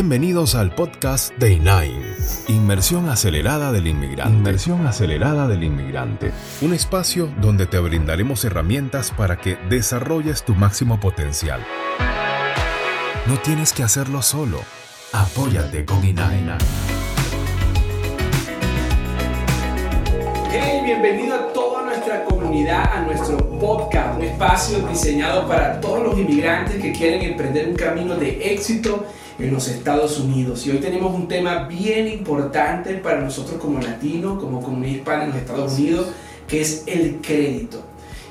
Bienvenidos 0.00 0.54
al 0.54 0.72
podcast 0.76 1.36
de 1.38 1.54
INAIN, 1.54 2.00
Inmersión 2.46 3.08
Acelerada 3.08 3.72
del 3.72 3.88
Inmigrante. 3.88 4.32
Inmersión 4.32 4.86
Acelerada 4.86 5.48
del 5.48 5.64
Inmigrante. 5.64 6.30
Un 6.62 6.72
espacio 6.72 7.28
donde 7.40 7.66
te 7.66 7.80
brindaremos 7.80 8.44
herramientas 8.44 9.10
para 9.10 9.40
que 9.40 9.56
desarrolles 9.68 10.44
tu 10.44 10.54
máximo 10.54 11.00
potencial. 11.00 11.66
No 13.26 13.40
tienes 13.40 13.72
que 13.72 13.82
hacerlo 13.82 14.22
solo. 14.22 14.60
Apóyate 15.12 15.84
con 15.84 16.06
INAIN. 16.06 16.52
Hey, 20.52 20.80
bienvenido 20.84 21.34
a 21.34 21.52
toda 21.52 21.82
nuestra 21.86 22.24
comunidad, 22.24 22.88
a 22.98 23.00
nuestro 23.00 23.36
podcast, 23.58 24.16
un 24.16 24.22
espacio 24.22 24.78
diseñado 24.86 25.48
para 25.48 25.80
todos 25.80 26.04
los 26.04 26.18
inmigrantes 26.20 26.80
que 26.80 26.92
quieren 26.92 27.22
emprender 27.22 27.66
un 27.66 27.74
camino 27.74 28.14
de 28.14 28.52
éxito 28.52 29.04
en 29.38 29.52
los 29.52 29.68
Estados 29.68 30.18
Unidos. 30.18 30.66
Y 30.66 30.70
hoy 30.70 30.78
tenemos 30.78 31.14
un 31.14 31.28
tema 31.28 31.68
bien 31.68 32.08
importante 32.08 32.94
para 32.94 33.20
nosotros 33.20 33.60
como 33.60 33.80
latinos, 33.80 34.38
como 34.38 34.60
comunidad 34.60 34.96
hispana 34.96 35.24
en 35.24 35.30
los 35.30 35.38
Estados 35.38 35.78
Unidos, 35.78 36.08
que 36.46 36.60
es 36.60 36.84
el 36.86 37.18
crédito. 37.22 37.82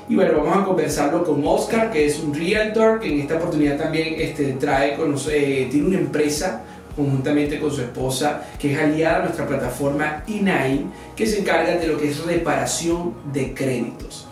Y 0.08 0.14
bueno, 0.14 0.38
vamos 0.38 0.62
a 0.62 0.64
conversarlo 0.64 1.22
con 1.22 1.46
Oscar, 1.46 1.90
que 1.90 2.06
es 2.06 2.18
un 2.18 2.34
realtor, 2.34 3.00
que 3.00 3.12
en 3.12 3.20
esta 3.20 3.36
oportunidad 3.36 3.76
también 3.76 4.14
este, 4.18 4.52
trae 4.54 4.96
con 4.96 5.14
eh, 5.30 5.68
tiene 5.70 5.86
una 5.86 5.98
empresa 5.98 6.62
conjuntamente 6.96 7.60
con 7.60 7.70
su 7.70 7.82
esposa, 7.82 8.42
que 8.58 8.72
es 8.72 8.78
aliada 8.78 9.18
a 9.18 9.22
nuestra 9.24 9.46
plataforma 9.46 10.24
INAI, 10.26 10.86
que 11.14 11.26
se 11.26 11.40
encarga 11.40 11.76
de 11.76 11.86
lo 11.86 11.98
que 11.98 12.08
es 12.08 12.24
reparación 12.24 13.14
de 13.32 13.54
créditos. 13.54 14.26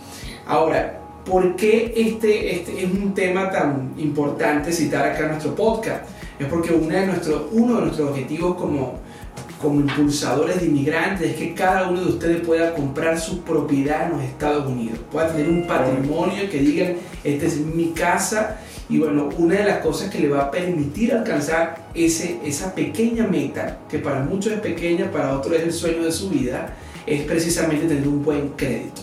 Ahora, 0.46 0.98
¿por 1.24 1.54
qué 1.56 1.92
este, 1.94 2.56
este 2.56 2.82
es 2.82 2.90
un 2.90 3.14
tema 3.14 3.50
tan 3.50 3.94
importante 3.98 4.72
citar 4.72 5.06
acá 5.06 5.24
en 5.24 5.28
nuestro 5.32 5.54
podcast? 5.54 6.06
Es 6.38 6.46
porque 6.48 6.72
uno 6.72 6.94
de, 6.94 7.06
nuestros, 7.06 7.42
uno 7.52 7.76
de 7.76 7.80
nuestros 7.82 8.10
objetivos 8.10 8.56
como, 8.56 8.98
como 9.60 9.80
impulsadores 9.80 10.60
de 10.60 10.66
inmigrantes 10.66 11.30
es 11.30 11.36
que 11.36 11.54
cada 11.54 11.88
uno 11.88 12.00
de 12.00 12.08
ustedes 12.08 12.46
pueda 12.46 12.74
comprar 12.74 13.18
su 13.18 13.40
propiedad 13.40 14.06
en 14.06 14.12
los 14.12 14.22
Estados 14.22 14.66
Unidos, 14.66 14.98
pueda 15.10 15.32
tener 15.32 15.48
un 15.48 15.66
patrimonio 15.66 16.48
que 16.50 16.58
digan, 16.58 16.96
esta 17.24 17.46
es 17.46 17.58
mi 17.58 17.88
casa. 17.90 18.58
Y 18.88 18.98
bueno, 18.98 19.30
una 19.36 19.56
de 19.56 19.64
las 19.64 19.78
cosas 19.78 20.10
que 20.10 20.20
le 20.20 20.28
va 20.28 20.42
a 20.42 20.50
permitir 20.50 21.12
alcanzar 21.12 21.88
ese, 21.92 22.38
esa 22.44 22.72
pequeña 22.72 23.26
meta, 23.26 23.80
que 23.88 23.98
para 23.98 24.20
muchos 24.20 24.52
es 24.52 24.60
pequeña, 24.60 25.10
para 25.10 25.36
otros 25.36 25.56
es 25.56 25.62
el 25.64 25.72
sueño 25.72 26.04
de 26.04 26.12
su 26.12 26.30
vida, 26.30 26.72
es 27.04 27.22
precisamente 27.22 27.86
tener 27.86 28.06
un 28.06 28.22
buen 28.22 28.50
crédito. 28.50 29.02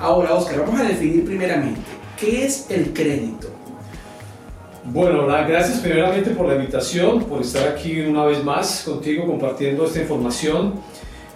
Ahora, 0.00 0.34
Oscar, 0.34 0.58
vamos 0.60 0.80
a 0.80 0.84
definir 0.84 1.24
primeramente, 1.24 1.80
¿qué 2.18 2.44
es 2.44 2.66
el 2.70 2.92
crédito? 2.92 3.59
Bueno, 4.84 5.26
gracias 5.26 5.80
primeramente 5.80 6.30
por 6.30 6.46
la 6.46 6.54
invitación, 6.54 7.24
por 7.24 7.42
estar 7.42 7.68
aquí 7.68 8.00
una 8.00 8.24
vez 8.24 8.42
más 8.42 8.82
contigo 8.82 9.26
compartiendo 9.26 9.84
esta 9.84 10.00
información. 10.00 10.74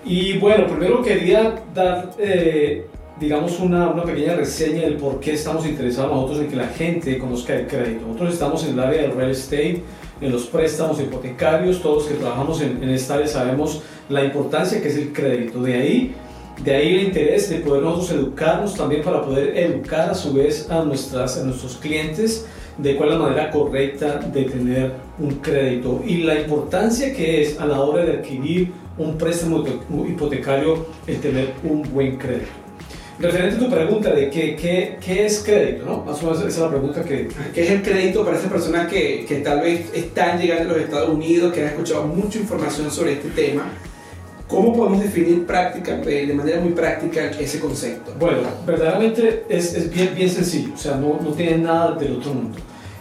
Y 0.05 0.39
bueno, 0.39 0.67
primero 0.67 1.03
quería 1.03 1.63
dar, 1.75 2.13
eh, 2.19 2.87
digamos, 3.21 3.61
una, 3.61 3.91
una, 3.91 4.03
pequeña 4.03 4.35
reseña 4.35 4.83
del 4.83 4.97
por 4.97 5.21
qué 5.21 5.35
estamos 5.35 5.67
interesados 5.67 6.11
nosotros 6.13 6.41
en 6.41 6.49
que 6.49 6.57
la 6.57 6.69
gente 6.69 7.19
conozca 7.19 7.55
el 7.55 7.67
crédito. 7.67 8.07
Nosotros 8.07 8.33
estamos 8.33 8.65
en 8.65 8.73
el 8.73 8.81
área 8.81 9.03
del 9.03 9.13
real 9.13 9.31
estate, 9.31 9.83
en 10.23 10.33
los 10.33 10.47
préstamos 10.47 10.99
hipotecarios, 11.01 11.83
todos 11.83 12.05
los 12.05 12.13
que 12.13 12.15
trabajamos 12.15 12.63
en, 12.63 12.83
en 12.83 12.89
esta 12.89 13.15
área 13.15 13.27
sabemos 13.27 13.83
la 14.09 14.25
importancia 14.25 14.81
que 14.81 14.89
es 14.89 14.97
el 14.97 15.13
crédito. 15.13 15.63
De 15.63 15.75
ahí 15.75 16.15
de 16.63 16.75
ahí 16.75 16.95
el 16.95 17.03
interés 17.05 17.51
de 17.51 17.57
poder 17.57 17.83
nosotros 17.83 18.13
educarnos 18.13 18.75
también 18.75 19.03
para 19.03 19.23
poder 19.23 19.57
educar 19.59 20.11
a 20.11 20.15
su 20.15 20.33
vez 20.33 20.71
a, 20.71 20.83
nuestras, 20.83 21.37
a 21.37 21.45
nuestros 21.45 21.77
clientes 21.77 22.47
de 22.79 22.97
cuál 22.97 23.11
es 23.11 23.15
la 23.15 23.21
manera 23.23 23.51
correcta 23.51 24.19
de 24.19 24.45
tener 24.45 24.93
un 25.19 25.37
crédito 25.37 26.03
y 26.07 26.19
la 26.19 26.41
importancia 26.41 27.15
que 27.15 27.43
es 27.43 27.61
a 27.61 27.67
la 27.67 27.81
hora 27.81 28.05
de 28.05 28.13
adquirir 28.15 28.73
un 28.99 29.17
préstamo 29.17 29.65
hipotecario 30.09 30.87
el 31.07 31.21
tener 31.21 31.53
un 31.63 31.83
buen 31.93 32.17
crédito. 32.17 32.51
Referente 33.19 33.57
a 33.57 33.59
tu 33.61 33.71
pregunta 33.71 34.11
de 34.13 34.29
qué, 34.29 34.57
qué, 34.57 34.99
qué 35.01 35.27
es 35.27 35.41
crédito, 35.45 35.85
¿no? 35.87 36.05
Más 36.05 36.21
o 36.21 36.27
menos 36.27 36.41
esa 36.41 36.49
es 36.49 36.59
la 36.59 36.71
pregunta 36.71 37.05
que... 37.05 37.29
¿Qué 37.55 37.63
es 37.63 37.71
el 37.71 37.83
crédito 37.83 38.25
para 38.25 38.37
esas 38.37 38.51
personas 38.51 38.91
que, 38.91 39.25
que 39.25 39.37
tal 39.37 39.61
vez 39.61 39.89
están 39.95 40.41
llegando 40.41 40.71
a 40.71 40.77
los 40.77 40.85
Estados 40.85 41.11
Unidos, 41.11 41.53
que 41.53 41.61
han 41.61 41.69
escuchado 41.69 42.07
mucha 42.09 42.41
información 42.41 42.91
sobre 42.91 43.13
este 43.13 43.29
tema? 43.29 43.71
¿Cómo 44.49 44.75
podemos 44.75 45.01
definir 45.01 45.47
práctica, 45.47 45.99
eh, 46.07 46.27
de 46.27 46.35
manera 46.35 46.61
muy 46.61 46.73
práctica 46.73 47.31
ese 47.31 47.59
concepto? 47.59 48.13
Bueno, 48.21 48.41
verdaderamente 48.67 49.47
es, 49.49 49.75
es 49.75 49.91
bien, 49.91 50.15
bien 50.15 50.29
sencillo, 50.29 50.75
o 50.75 50.77
sea, 50.77 50.97
no, 50.97 51.19
no, 51.23 51.31
tiene 51.31 51.59
nada 51.59 51.93
del 51.93 52.17
otro 52.17 52.35
mundo. 52.35 52.59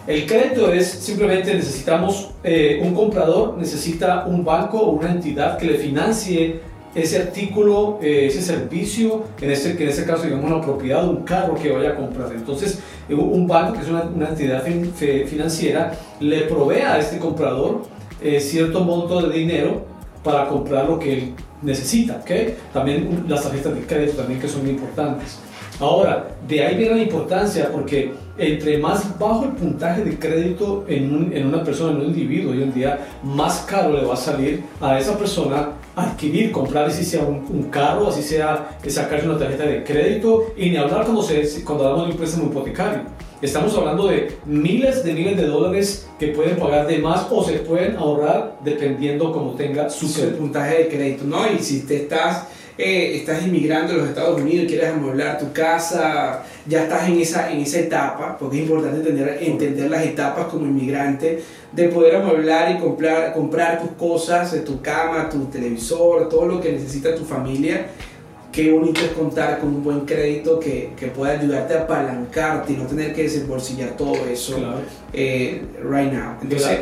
El 0.08 0.26
crédito 0.26 0.72
es 0.72 0.88
simplemente 0.88 1.54
necesitamos, 1.54 2.30
eh, 2.44 2.80
un 2.82 2.94
comprador 2.94 3.58
necesita 3.58 4.26
un 4.26 4.46
banco 4.46 4.80
o 4.80 4.92
una 4.92 5.12
entidad 5.12 5.58
que 5.58 5.66
le 5.66 5.78
financie 5.78 6.62
ese 6.96 7.18
artículo, 7.22 8.00
eh, 8.02 8.28
ese 8.28 8.42
servicio, 8.42 9.26
en 9.42 9.52
este, 9.52 9.76
que 9.76 9.84
en 9.84 9.90
este 9.90 10.06
caso 10.06 10.24
digamos 10.24 10.50
una 10.50 10.62
propiedad, 10.62 11.06
un 11.06 11.24
carro 11.24 11.56
que 11.56 11.72
vaya 11.72 11.90
a 11.90 11.96
comprar. 11.96 12.32
Entonces, 12.34 12.80
un 13.10 13.48
banco, 13.48 13.74
que 13.74 13.82
es 13.82 13.90
una, 13.90 14.04
una 14.04 14.30
entidad 14.30 14.64
financiera, 15.26 15.94
le 16.22 16.42
provee 16.42 16.82
a 16.82 17.00
este 17.00 17.18
comprador 17.18 17.84
cierto 18.40 18.82
monto 18.82 19.22
de 19.28 19.38
dinero 19.38 19.93
para 20.24 20.48
comprar 20.48 20.88
lo 20.88 20.98
que 21.00 21.14
él 21.14 21.34
necesita, 21.62 22.18
¿ok? 22.18 22.32
También 22.74 23.26
las 23.28 23.44
tarjetas 23.44 23.76
de 23.76 23.82
crédito 23.82 24.18
también 24.18 24.40
que 24.40 24.48
son 24.48 24.68
importantes. 24.68 25.40
Ahora, 25.80 26.28
de 26.48 26.64
ahí 26.64 26.78
viene 26.78 26.96
la 26.96 27.02
importancia 27.02 27.70
porque 27.72 28.14
entre 28.38 28.78
más 28.78 29.18
bajo 29.18 29.46
el 29.46 29.52
puntaje 29.52 30.04
de 30.04 30.18
crédito 30.18 30.86
en, 30.88 31.32
en, 31.34 31.48
una 31.48 31.64
persona, 31.64 31.92
en 31.92 31.98
un 31.98 32.06
individuo 32.06 32.52
hoy 32.52 32.64
en 32.64 32.74
día, 32.74 33.08
más 33.24 33.66
caro 33.68 33.94
le 33.94 34.06
va 34.06 34.14
a 34.14 34.18
salir 34.18 34.64
a 34.80 35.00
esa 35.00 35.18
persona 35.18 35.70
adquirir, 35.96 36.52
comprar, 36.52 36.86
así 36.86 37.04
sea 37.04 37.24
un, 37.24 37.64
carro, 37.70 38.08
así 38.08 38.24
sea 38.24 38.78
sacarse 38.88 39.28
una 39.28 39.38
tarjeta 39.38 39.66
de 39.66 39.84
crédito 39.84 40.54
y 40.58 40.70
ni 40.70 40.78
hablar 40.78 41.04
cuando, 41.04 41.22
se, 41.22 41.64
cuando 41.64 41.86
hablamos 41.86 42.08
de 42.08 42.12
un 42.14 42.18
préstamo 42.18 42.46
hipotecario. 42.46 43.02
Estamos 43.42 43.78
hablando 43.78 44.08
de 44.08 44.38
miles 44.46 45.04
de 45.04 45.14
miles 45.14 45.36
de 45.36 45.48
dólares 45.48 46.08
que 46.18 46.28
pueden 46.28 46.58
pagar 46.58 46.88
de 46.88 47.00
más 47.00 47.28
o 47.30 47.44
se 47.44 47.60
pueden 47.60 47.98
ahorrar 47.98 48.58
dependiendo 48.64 49.34
como 49.34 49.52
tenga 49.52 49.90
su, 49.90 50.08
puntaje 50.38 50.78
de 50.78 50.88
crédito, 50.88 51.26
¿no? 51.26 51.40
Y 51.52 51.60
si 51.60 51.82
te 51.82 52.04
estás, 52.04 52.48
eh, 52.78 53.18
estás 53.18 53.44
inmigrando 53.44 53.94
a 53.94 53.98
los 53.98 54.10
Estados 54.10 54.42
Unidos, 54.42 54.66
quieres 54.68 54.90
amueblar 54.90 55.38
tu 55.38 55.52
casa, 55.52 56.44
ya 56.68 56.84
estás 56.84 57.08
en 57.08 57.20
esa, 57.20 57.52
en 57.52 57.62
esa 57.62 57.80
etapa, 57.80 58.38
porque 58.38 58.58
es 58.58 58.64
importante 58.64 58.98
entender, 58.98 59.38
entender 59.42 59.90
las 59.90 60.04
etapas 60.06 60.48
como 60.48 60.66
inmigrante, 60.66 61.44
de 61.72 61.90
poder 61.90 62.16
amueblar 62.16 62.72
y 62.72 62.80
comprar, 62.80 63.34
comprar 63.34 63.82
tus 63.82 63.92
cosas, 63.92 64.56
tu 64.64 64.82
cama, 64.82 65.30
tu 65.30 65.46
televisor, 65.46 66.30
todo 66.30 66.46
lo 66.46 66.62
que 66.62 66.72
necesita 66.72 67.16
tu 67.16 67.26
familia 67.26 67.88
qué 68.54 68.72
bonito 68.72 69.02
es 69.02 69.12
contar 69.12 69.60
con 69.60 69.70
un 69.70 69.84
buen 69.84 70.02
crédito 70.02 70.60
que, 70.60 70.94
que 70.96 71.08
pueda 71.08 71.34
ayudarte 71.34 71.74
a 71.74 71.82
apalancarte 71.82 72.74
y 72.74 72.78
no 72.78 72.86
tener 72.86 73.14
que 73.14 73.24
desembolsillar 73.24 73.98
todo 73.98 74.16
eso 74.32 74.56
eh, 75.12 75.64
right 75.84 76.14
now. 76.14 76.36
Entonces, 76.42 76.82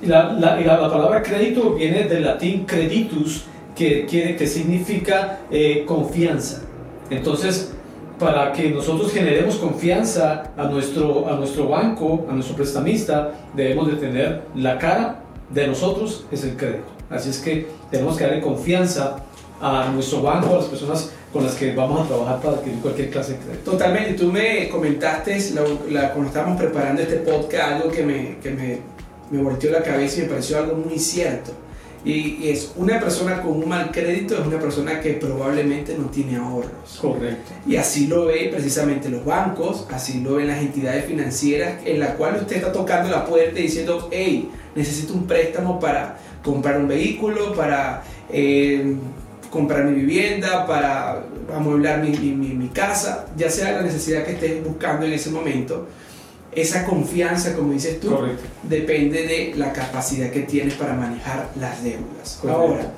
la, 0.00 0.32
la, 0.32 0.58
la, 0.58 0.90
palabra 0.90 1.22
crédito 1.22 1.74
viene 1.74 2.04
del 2.04 2.24
latín 2.24 2.64
creditus, 2.64 3.44
que, 3.80 4.04
que, 4.04 4.36
que 4.36 4.46
significa 4.46 5.40
eh, 5.50 5.84
confianza. 5.86 6.60
Entonces, 7.08 7.72
para 8.18 8.52
que 8.52 8.68
nosotros 8.68 9.10
generemos 9.10 9.56
confianza 9.56 10.52
a 10.54 10.64
nuestro, 10.64 11.26
a 11.26 11.36
nuestro 11.36 11.66
banco, 11.66 12.26
a 12.28 12.34
nuestro 12.34 12.56
prestamista, 12.56 13.32
debemos 13.54 13.88
de 13.90 13.96
tener 13.96 14.42
la 14.54 14.76
cara 14.76 15.22
de 15.48 15.66
nosotros, 15.66 16.26
es 16.30 16.44
el 16.44 16.58
crédito. 16.58 16.90
Así 17.08 17.30
es 17.30 17.38
que 17.38 17.68
tenemos 17.90 18.18
que 18.18 18.24
darle 18.24 18.42
confianza 18.42 19.16
a 19.62 19.90
nuestro 19.94 20.20
banco, 20.20 20.56
a 20.56 20.58
las 20.58 20.66
personas 20.66 21.10
con 21.32 21.44
las 21.44 21.54
que 21.54 21.74
vamos 21.74 22.04
a 22.04 22.08
trabajar 22.08 22.38
para 22.42 22.56
adquirir 22.58 22.80
cualquier 22.80 23.08
clase 23.08 23.32
de 23.32 23.38
crédito. 23.38 23.70
Totalmente, 23.70 24.12
tú 24.12 24.30
me 24.30 24.68
comentaste 24.68 25.38
la, 25.90 26.10
cuando 26.10 26.28
estábamos 26.28 26.60
preparando 26.60 27.00
este 27.00 27.16
podcast 27.16 27.72
algo 27.72 27.90
que 27.90 28.04
me, 28.04 28.36
que 28.42 28.50
me, 28.50 28.78
me 29.30 29.42
volteó 29.42 29.70
la 29.70 29.82
cabeza 29.82 30.18
y 30.18 30.22
me 30.24 30.28
pareció 30.28 30.58
algo 30.58 30.76
muy 30.76 30.98
cierto. 30.98 31.52
Y, 32.04 32.48
es 32.48 32.72
una 32.76 32.98
persona 32.98 33.42
con 33.42 33.52
un 33.52 33.68
mal 33.68 33.90
crédito 33.90 34.34
es 34.40 34.46
una 34.46 34.58
persona 34.58 35.00
que 35.00 35.14
probablemente 35.14 35.96
no 35.98 36.06
tiene 36.06 36.36
ahorros. 36.36 36.98
Correcto. 37.00 37.52
Y 37.66 37.76
así 37.76 38.06
lo 38.06 38.26
ve 38.26 38.48
precisamente 38.50 39.08
los 39.08 39.24
bancos, 39.24 39.86
así 39.90 40.20
lo 40.20 40.36
ven 40.36 40.48
las 40.48 40.60
entidades 40.60 41.04
financieras 41.04 41.80
en 41.84 42.00
la 42.00 42.14
cual 42.14 42.36
usted 42.36 42.56
está 42.56 42.72
tocando 42.72 43.10
la 43.10 43.26
puerta 43.26 43.60
diciendo, 43.60 44.08
hey, 44.10 44.50
necesito 44.74 45.12
un 45.12 45.26
préstamo 45.26 45.78
para 45.78 46.18
comprar 46.42 46.78
un 46.78 46.88
vehículo, 46.88 47.54
para 47.54 48.02
eh, 48.30 48.96
comprar 49.50 49.84
mi 49.84 49.94
vivienda, 49.94 50.66
para 50.66 51.24
amueblar 51.54 52.02
mi, 52.02 52.10
mi, 52.10 52.54
mi, 52.54 52.68
casa, 52.68 53.26
ya 53.36 53.50
sea 53.50 53.72
la 53.72 53.82
necesidad 53.82 54.24
que 54.24 54.32
estés 54.32 54.64
buscando 54.64 55.04
en 55.04 55.12
ese 55.12 55.30
momento. 55.30 55.86
Esa 56.52 56.84
confianza, 56.84 57.54
como 57.54 57.72
dices 57.72 58.00
tú, 58.00 58.16
depende 58.64 59.26
de 59.26 59.54
la 59.56 59.72
capacidad 59.72 60.30
que 60.30 60.40
tienes 60.40 60.74
para 60.74 60.94
manejar 60.94 61.50
las 61.58 61.82
deudas. 61.84 62.40
Ahora, 62.48 62.92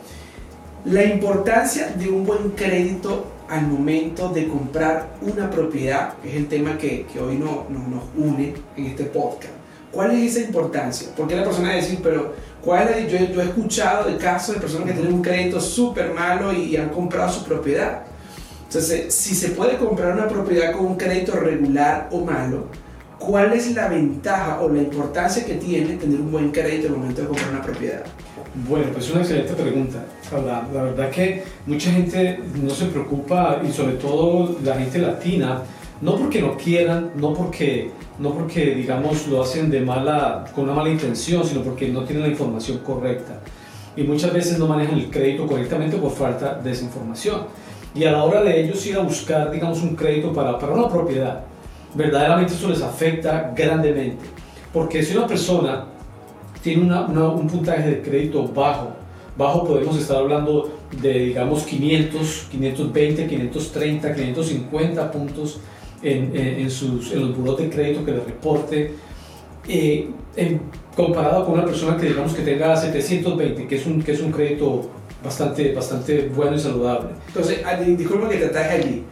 la 0.84 1.04
importancia 1.04 1.88
de 1.96 2.08
un 2.08 2.24
buen 2.24 2.50
crédito 2.50 3.26
al 3.48 3.66
momento 3.66 4.30
de 4.30 4.48
comprar 4.48 5.16
una 5.20 5.50
propiedad, 5.50 6.14
que 6.22 6.30
es 6.30 6.36
el 6.36 6.48
tema 6.48 6.78
que, 6.78 7.06
que 7.12 7.20
hoy 7.20 7.36
no, 7.36 7.66
nos 7.68 8.04
une 8.16 8.54
en 8.76 8.86
este 8.86 9.04
podcast. 9.04 9.52
¿Cuál 9.92 10.12
es 10.12 10.34
esa 10.34 10.46
importancia? 10.46 11.08
Porque 11.14 11.36
la 11.36 11.44
persona 11.44 11.68
va 11.68 11.74
a 11.74 11.76
decir, 11.76 12.00
pero 12.02 12.34
¿cuál 12.64 12.88
es 12.88 13.12
yo, 13.12 13.18
yo 13.18 13.42
he 13.42 13.44
escuchado 13.44 14.10
de 14.10 14.16
casos 14.16 14.54
de 14.54 14.60
personas 14.62 14.88
que 14.88 14.94
tienen 14.94 15.12
un 15.12 15.20
crédito 15.20 15.60
súper 15.60 16.14
malo 16.14 16.50
y 16.52 16.76
han 16.76 16.88
comprado 16.88 17.30
su 17.30 17.44
propiedad. 17.44 18.04
Entonces, 18.64 19.14
si 19.14 19.34
se 19.34 19.50
puede 19.50 19.76
comprar 19.76 20.14
una 20.14 20.26
propiedad 20.26 20.72
con 20.72 20.86
un 20.86 20.96
crédito 20.96 21.32
regular 21.32 22.08
o 22.10 22.24
malo, 22.24 22.68
¿cuál 23.26 23.52
es 23.52 23.74
la 23.74 23.88
ventaja 23.88 24.60
o 24.60 24.68
la 24.68 24.82
importancia 24.82 25.44
que 25.44 25.54
tiene 25.54 25.96
tener 25.96 26.20
un 26.20 26.30
buen 26.30 26.50
crédito 26.50 26.88
el 26.88 26.94
momento 26.94 27.22
de 27.22 27.28
comprar 27.28 27.50
una 27.50 27.62
propiedad? 27.62 28.02
Bueno, 28.68 28.86
pues 28.92 29.06
es 29.06 29.12
una 29.12 29.20
excelente 29.20 29.54
pregunta. 29.54 30.04
La, 30.32 30.66
la, 30.72 30.82
verdad 30.82 31.10
que 31.10 31.42
mucha 31.66 31.90
gente 31.90 32.40
no 32.62 32.70
se 32.70 32.86
preocupa 32.86 33.60
y 33.66 33.72
sobre 33.72 33.94
todo 33.94 34.56
la 34.64 34.74
gente 34.74 34.98
latina, 34.98 35.62
no 36.00 36.16
porque 36.16 36.40
no 36.40 36.56
quieran, 36.56 37.12
no 37.16 37.32
porque, 37.32 37.90
no 38.18 38.34
porque 38.34 38.74
digamos 38.74 39.26
lo 39.28 39.42
hacen 39.42 39.70
de 39.70 39.80
mala, 39.80 40.44
con 40.54 40.64
una 40.64 40.74
mala 40.74 40.90
intención, 40.90 41.46
sino 41.46 41.62
porque 41.62 41.88
no 41.88 42.04
tienen 42.04 42.24
la 42.24 42.30
información 42.30 42.78
correcta. 42.78 43.40
Y 43.96 44.02
muchas 44.02 44.32
veces 44.32 44.58
no 44.58 44.66
manejan 44.66 44.98
el 44.98 45.10
crédito 45.10 45.46
correctamente 45.46 45.96
por 45.96 46.12
falta 46.12 46.54
de 46.54 46.72
esa 46.72 46.84
información. 46.84 47.42
Y 47.94 48.04
a 48.04 48.12
la 48.12 48.24
hora 48.24 48.42
de 48.42 48.62
ellos 48.62 48.84
ir 48.86 48.96
a 48.96 49.00
buscar, 49.00 49.50
digamos, 49.50 49.82
un 49.82 49.94
crédito 49.94 50.32
para, 50.32 50.58
para 50.58 50.72
una 50.72 50.88
propiedad, 50.88 51.44
verdaderamente 51.94 52.54
eso 52.54 52.68
les 52.68 52.82
afecta 52.82 53.52
grandemente. 53.56 54.24
Porque 54.72 55.02
si 55.02 55.16
una 55.16 55.26
persona 55.26 55.86
tiene 56.62 56.82
un 56.82 57.46
puntaje 57.48 57.90
de 57.90 58.02
crédito 58.02 58.46
bajo, 58.48 58.90
bajo 59.36 59.64
podemos 59.66 59.98
estar 59.98 60.18
hablando 60.18 60.72
de, 61.00 61.12
digamos, 61.12 61.64
500, 61.64 62.48
520, 62.50 63.26
530, 63.26 64.14
550 64.14 65.10
puntos 65.10 65.60
en, 66.02 66.34
en, 66.34 66.70
sus, 66.70 67.12
en 67.12 67.20
los 67.20 67.36
buros 67.36 67.58
de 67.58 67.70
crédito 67.70 68.04
que 68.04 68.12
le 68.12 68.20
reporte, 68.20 68.94
eh, 69.68 70.10
comparado 70.96 71.44
con 71.44 71.54
una 71.54 71.64
persona 71.64 71.96
que 71.96 72.08
digamos 72.08 72.34
que 72.34 72.42
tenga 72.42 72.76
720, 72.76 73.66
que 73.66 73.76
es 73.76 73.86
un, 73.86 74.02
que 74.02 74.12
es 74.12 74.20
un 74.20 74.32
crédito 74.32 74.90
bastante, 75.22 75.72
bastante 75.72 76.30
bueno 76.34 76.56
y 76.56 76.60
saludable. 76.60 77.10
Entonces, 77.28 77.62
disculpa 77.96 78.28
que 78.28 78.36
te 78.36 78.46
ataje 78.46 78.78
allí. 78.78 79.04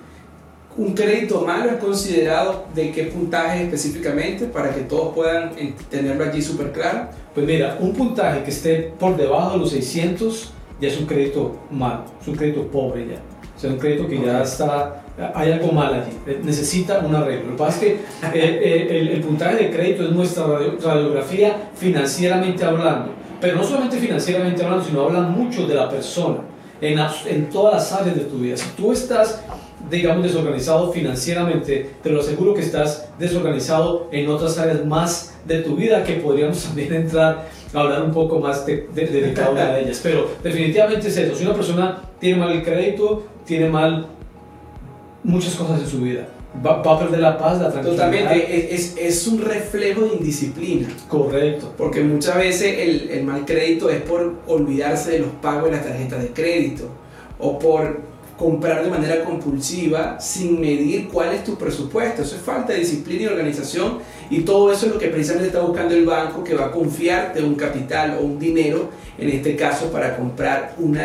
¿Un 0.81 0.95
crédito 0.95 1.43
malo 1.43 1.73
es 1.73 1.77
considerado 1.77 2.65
de 2.75 2.91
qué 2.91 3.03
puntaje 3.05 3.65
específicamente 3.65 4.47
para 4.47 4.75
que 4.75 4.81
todos 4.81 5.15
puedan 5.15 5.51
tenerlo 5.91 6.25
allí 6.25 6.41
súper 6.41 6.73
claro? 6.73 7.09
Pues 7.35 7.45
mira, 7.45 7.77
un 7.81 7.93
puntaje 7.93 8.43
que 8.43 8.49
esté 8.49 8.95
por 8.99 9.15
debajo 9.15 9.53
de 9.53 9.59
los 9.59 9.71
600 9.73 10.55
ya 10.81 10.89
es 10.89 10.99
un 10.99 11.05
crédito 11.05 11.55
malo, 11.71 12.05
es 12.19 12.29
un 12.29 12.35
crédito 12.35 12.67
pobre 12.69 13.09
ya. 13.09 13.21
O 13.55 13.61
sea, 13.61 13.69
un 13.69 13.77
crédito 13.77 14.09
que 14.09 14.23
ya 14.25 14.43
está, 14.43 15.03
hay 15.35 15.53
algo 15.53 15.71
mal 15.71 15.93
allí, 15.93 16.13
eh, 16.27 16.41
necesita 16.43 17.01
un 17.01 17.15
arreglo. 17.15 17.51
Lo 17.51 17.57
que 17.57 17.59
pasa 17.59 17.77
es 17.77 17.83
que 17.83 17.93
eh, 17.93 18.01
eh, 18.33 19.13
el, 19.13 19.21
puntaje 19.21 19.65
de 19.65 19.71
crédito 19.71 20.05
es 20.05 20.13
nuestra 20.13 20.47
radiografía 20.47 21.69
financieramente 21.75 22.65
hablando, 22.65 23.13
pero 23.39 23.55
no 23.57 23.65
solamente 23.65 23.99
financieramente 23.99 24.65
hablando, 24.65 24.83
sino 24.87 25.03
habla 25.03 25.21
mucho 25.21 25.67
de 25.67 25.75
la 25.75 25.91
persona 25.91 26.39
en, 26.81 26.99
en 27.27 27.51
todas 27.51 27.75
las 27.75 28.01
áreas 28.01 28.17
de 28.17 28.25
tu 28.25 28.39
vida. 28.39 28.57
Si 28.57 28.71
tú 28.71 28.93
estás 28.93 29.43
digamos, 29.91 30.23
desorganizado 30.23 30.93
financieramente, 30.93 31.91
te 32.03 32.11
lo 32.11 32.21
aseguro 32.21 32.55
que 32.55 32.61
estás 32.61 33.09
desorganizado 33.19 34.09
en 34.13 34.29
otras 34.29 34.57
áreas 34.59 34.85
más 34.85 35.35
de 35.45 35.61
tu 35.61 35.77
vida 35.77 36.05
que 36.05 36.15
podríamos 36.15 36.63
también 36.65 36.95
entrar 36.95 37.49
a 37.73 37.81
hablar 37.81 38.03
un 38.03 38.13
poco 38.13 38.39
más 38.39 38.65
de, 38.67 38.89
de, 38.95 39.33
cada 39.35 39.51
una 39.51 39.73
de 39.73 39.83
ellas. 39.83 40.01
Pero 40.03 40.29
definitivamente 40.43 41.09
es 41.09 41.17
eso, 41.17 41.35
si 41.35 41.45
una 41.45 41.55
persona 41.55 42.03
tiene 42.19 42.39
mal 42.39 42.53
el 42.53 42.63
crédito, 42.63 43.25
tiene 43.45 43.69
mal 43.69 44.07
muchas 45.25 45.55
cosas 45.55 45.81
en 45.81 45.87
su 45.87 46.01
vida. 46.01 46.27
Va, 46.67 46.81
a 46.81 46.99
perder 46.99 47.21
la 47.21 47.39
paz, 47.39 47.61
la 47.61 47.71
tranquilidad. 47.71 48.11
Totalmente, 48.11 48.75
es, 48.75 48.97
es, 48.99 49.27
un 49.29 49.41
reflejo 49.41 50.01
de 50.01 50.17
indisciplina. 50.17 50.89
Correcto. 51.07 51.73
Porque 51.79 52.03
muchas 52.03 52.37
veces 52.37 52.77
el, 52.77 53.11
el 53.11 53.25
mal 53.25 53.45
crédito 53.45 53.89
es 53.89 54.03
por 54.03 54.35
olvidarse 54.49 55.13
de 55.13 55.19
los 55.21 55.29
pagos 55.41 55.67
de 55.67 55.77
las 55.77 55.85
tarjetas 55.85 56.21
de 56.21 56.31
crédito 56.31 56.89
o 57.39 57.57
por 57.57 58.01
comprar 58.41 58.83
de 58.83 58.89
manera 58.89 59.23
compulsiva 59.23 60.19
sin 60.19 60.59
medir 60.59 61.09
cuál 61.09 61.35
es 61.35 61.45
tu 61.45 61.57
presupuesto. 61.57 62.23
Eso 62.23 62.37
es 62.37 62.41
falta 62.41 62.73
de 62.73 62.79
disciplina 62.79 63.25
y 63.25 63.27
organización 63.27 63.99
y 64.31 64.41
todo 64.41 64.73
eso 64.73 64.87
es 64.87 64.93
lo 64.93 64.99
que 64.99 65.09
precisamente 65.09 65.49
está 65.49 65.61
buscando 65.61 65.95
el 65.95 66.07
banco 66.07 66.43
que 66.43 66.55
va 66.55 66.67
a 66.67 66.71
confiarte 66.71 67.43
un 67.43 67.55
capital 67.55 68.17
o 68.19 68.25
un 68.25 68.39
dinero, 68.39 68.89
en 69.19 69.29
este 69.29 69.55
caso 69.57 69.93
para 69.93 70.17
comprar 70.17 70.75
una 70.79 71.03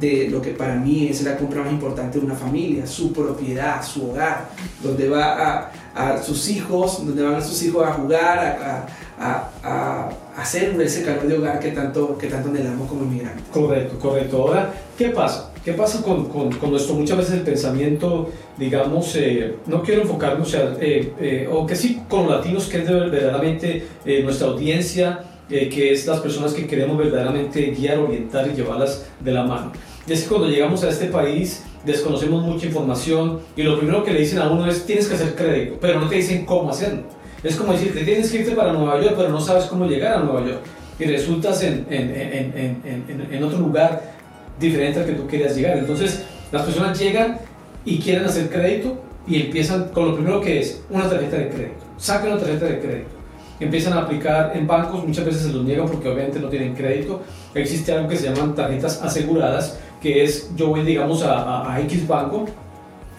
de, 0.00 0.28
lo 0.28 0.42
que 0.42 0.50
para 0.50 0.74
mí 0.74 1.06
es 1.08 1.22
la 1.22 1.36
compra 1.36 1.62
más 1.62 1.72
importante 1.72 2.18
de 2.18 2.26
una 2.26 2.34
familia, 2.34 2.84
su 2.84 3.12
propiedad, 3.12 3.80
su 3.80 4.10
hogar, 4.10 4.48
donde 4.82 5.08
va 5.08 5.70
a, 5.94 6.20
sus 6.20 6.48
hijos, 6.50 7.06
donde 7.06 7.22
van 7.22 7.36
a 7.36 7.40
sus 7.40 7.62
hijos 7.62 7.86
a 7.86 7.92
jugar, 7.92 8.86
a, 9.20 10.10
hacer 10.36 10.78
ese 10.82 11.04
calor 11.04 11.28
de 11.28 11.38
hogar 11.38 11.60
que 11.60 11.70
tanto, 11.70 12.18
que 12.18 12.26
tanto 12.26 12.48
anhelamos 12.48 12.88
como 12.88 13.04
inmigrantes. 13.04 13.44
Correcto, 13.52 13.98
correcto. 13.98 14.42
Ahora, 14.42 14.74
¿qué 14.98 15.10
pasa? 15.10 15.52
¿Qué 15.66 15.72
pasa 15.72 16.00
con, 16.00 16.28
con, 16.28 16.52
con, 16.52 16.70
nuestro, 16.70 16.94
muchas 16.94 17.18
veces 17.18 17.34
el 17.34 17.40
pensamiento, 17.40 18.30
digamos, 18.56 19.16
eh, 19.16 19.56
no 19.66 19.82
quiero 19.82 20.02
enfocarme, 20.02 20.42
o 20.42 20.46
sea, 20.46 20.76
eh, 20.80 21.12
eh, 21.18 21.48
o 21.50 21.66
que 21.66 21.74
sí 21.74 22.02
con 22.08 22.30
latinos, 22.30 22.66
que 22.66 22.78
es 22.78 22.86
verdaderamente 22.86 23.84
nuestra 24.22 24.46
audiencia, 24.46 25.24
que 25.48 25.90
es 25.90 26.06
las 26.06 26.20
personas 26.20 26.54
que 26.54 26.68
queremos 26.68 26.96
verdaderamente 26.96 27.74
guiar, 27.76 27.98
orientar 27.98 28.48
y 28.48 28.54
llevarlas 28.54 29.06
de 29.18 29.32
la 29.32 29.42
mano. 29.42 29.72
Y 30.06 30.12
es 30.12 30.22
que 30.22 30.28
cuando 30.28 30.46
llegamos 30.46 30.84
a 30.84 30.88
este 30.88 31.06
país, 31.06 31.64
desconocemos 31.84 32.44
mucha 32.44 32.66
información 32.66 33.40
y 33.56 33.64
lo 33.64 33.76
primero 33.76 34.04
que 34.04 34.12
le 34.12 34.20
dicen 34.20 34.38
a 34.38 34.48
uno 34.48 34.70
es 34.70 34.86
tienes 34.86 35.08
que 35.08 35.16
hacer 35.16 35.34
crédito, 35.34 35.78
pero 35.80 35.98
no 35.98 36.08
te 36.08 36.14
dicen 36.14 36.46
cómo 36.46 36.70
hacerlo. 36.70 37.02
Es 37.42 37.56
como 37.56 37.72
decirte 37.72 38.04
tienes 38.04 38.30
que 38.30 38.38
irte 38.38 38.52
para 38.52 38.72
Nueva 38.72 39.02
York, 39.02 39.14
pero 39.16 39.30
no 39.30 39.40
sabes 39.40 39.64
cómo 39.64 39.86
llegar 39.86 40.18
a 40.18 40.20
Nueva 40.20 40.46
York 40.46 40.60
y 41.00 41.04
resultas 41.06 41.60
en, 41.64 41.86
en, 41.90 42.82
en, 42.86 43.28
en 43.32 43.44
otro 43.44 43.58
lugar 43.58 44.15
diferente 44.58 45.00
al 45.00 45.06
que 45.06 45.12
tú 45.12 45.26
querías 45.26 45.56
llegar. 45.56 45.78
Entonces, 45.78 46.24
las 46.52 46.62
personas 46.62 46.98
llegan 46.98 47.38
y 47.84 47.98
quieren 47.98 48.24
hacer 48.24 48.48
crédito 48.48 49.00
y 49.26 49.40
empiezan 49.42 49.88
con 49.88 50.08
lo 50.08 50.14
primero 50.14 50.40
que 50.40 50.60
es 50.60 50.82
una 50.90 51.08
tarjeta 51.08 51.36
de 51.36 51.48
crédito. 51.48 51.84
Sacan 51.96 52.32
una 52.32 52.40
tarjeta 52.40 52.66
de 52.66 52.80
crédito. 52.80 53.16
Empiezan 53.58 53.94
a 53.94 54.02
aplicar 54.02 54.52
en 54.54 54.66
bancos, 54.66 55.06
muchas 55.06 55.24
veces 55.24 55.42
se 55.42 55.52
los 55.52 55.64
niegan 55.64 55.86
porque 55.86 56.08
obviamente 56.08 56.38
no 56.38 56.48
tienen 56.48 56.74
crédito. 56.74 57.22
Existe 57.54 57.92
algo 57.92 58.08
que 58.08 58.16
se 58.16 58.28
llaman 58.28 58.54
tarjetas 58.54 59.02
aseguradas, 59.02 59.78
que 60.00 60.22
es 60.22 60.50
yo 60.54 60.68
voy, 60.68 60.82
digamos, 60.82 61.22
a, 61.22 61.72
a, 61.72 61.80
X 61.80 62.06
banco 62.06 62.44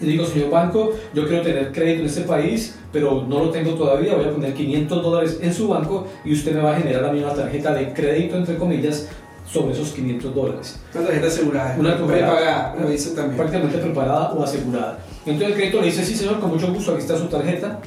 y 0.00 0.06
digo, 0.06 0.24
señor 0.24 0.50
banco, 0.50 0.92
yo 1.12 1.26
quiero 1.26 1.42
tener 1.42 1.72
crédito 1.72 2.02
en 2.02 2.06
este 2.06 2.20
país, 2.20 2.78
pero 2.92 3.24
no 3.28 3.40
lo 3.40 3.50
tengo 3.50 3.72
todavía, 3.72 4.14
voy 4.14 4.26
a 4.26 4.30
poner 4.30 4.54
500 4.54 5.02
dólares 5.02 5.38
en 5.42 5.52
su 5.52 5.66
banco 5.66 6.06
y 6.24 6.32
usted 6.32 6.54
me 6.54 6.60
va 6.60 6.76
a 6.76 6.78
generar 6.78 7.04
a 7.04 7.12
mí 7.12 7.18
una 7.20 7.34
tarjeta 7.34 7.74
de 7.74 7.92
crédito, 7.92 8.36
entre 8.36 8.56
comillas, 8.56 9.08
sobre 9.52 9.72
esos 9.72 9.90
500 9.90 10.34
dólares. 10.34 10.80
Una 10.94 11.04
tarjeta 11.06 11.26
asegurada. 11.26 11.76
Una 11.78 11.96
prepagada, 11.96 12.76
lo 12.80 12.88
dice 12.88 13.10
también. 13.10 13.36
Prácticamente 13.36 13.78
preparada 13.78 14.32
o 14.32 14.42
asegurada. 14.42 14.98
Entonces 15.24 15.48
el 15.48 15.54
crédito 15.54 15.80
le 15.80 15.86
dice, 15.86 16.04
sí 16.04 16.14
señor, 16.14 16.40
con 16.40 16.50
mucho 16.50 16.72
gusto, 16.72 16.92
aquí 16.92 17.00
está 17.00 17.16
su 17.16 17.26
tarjeta 17.26 17.80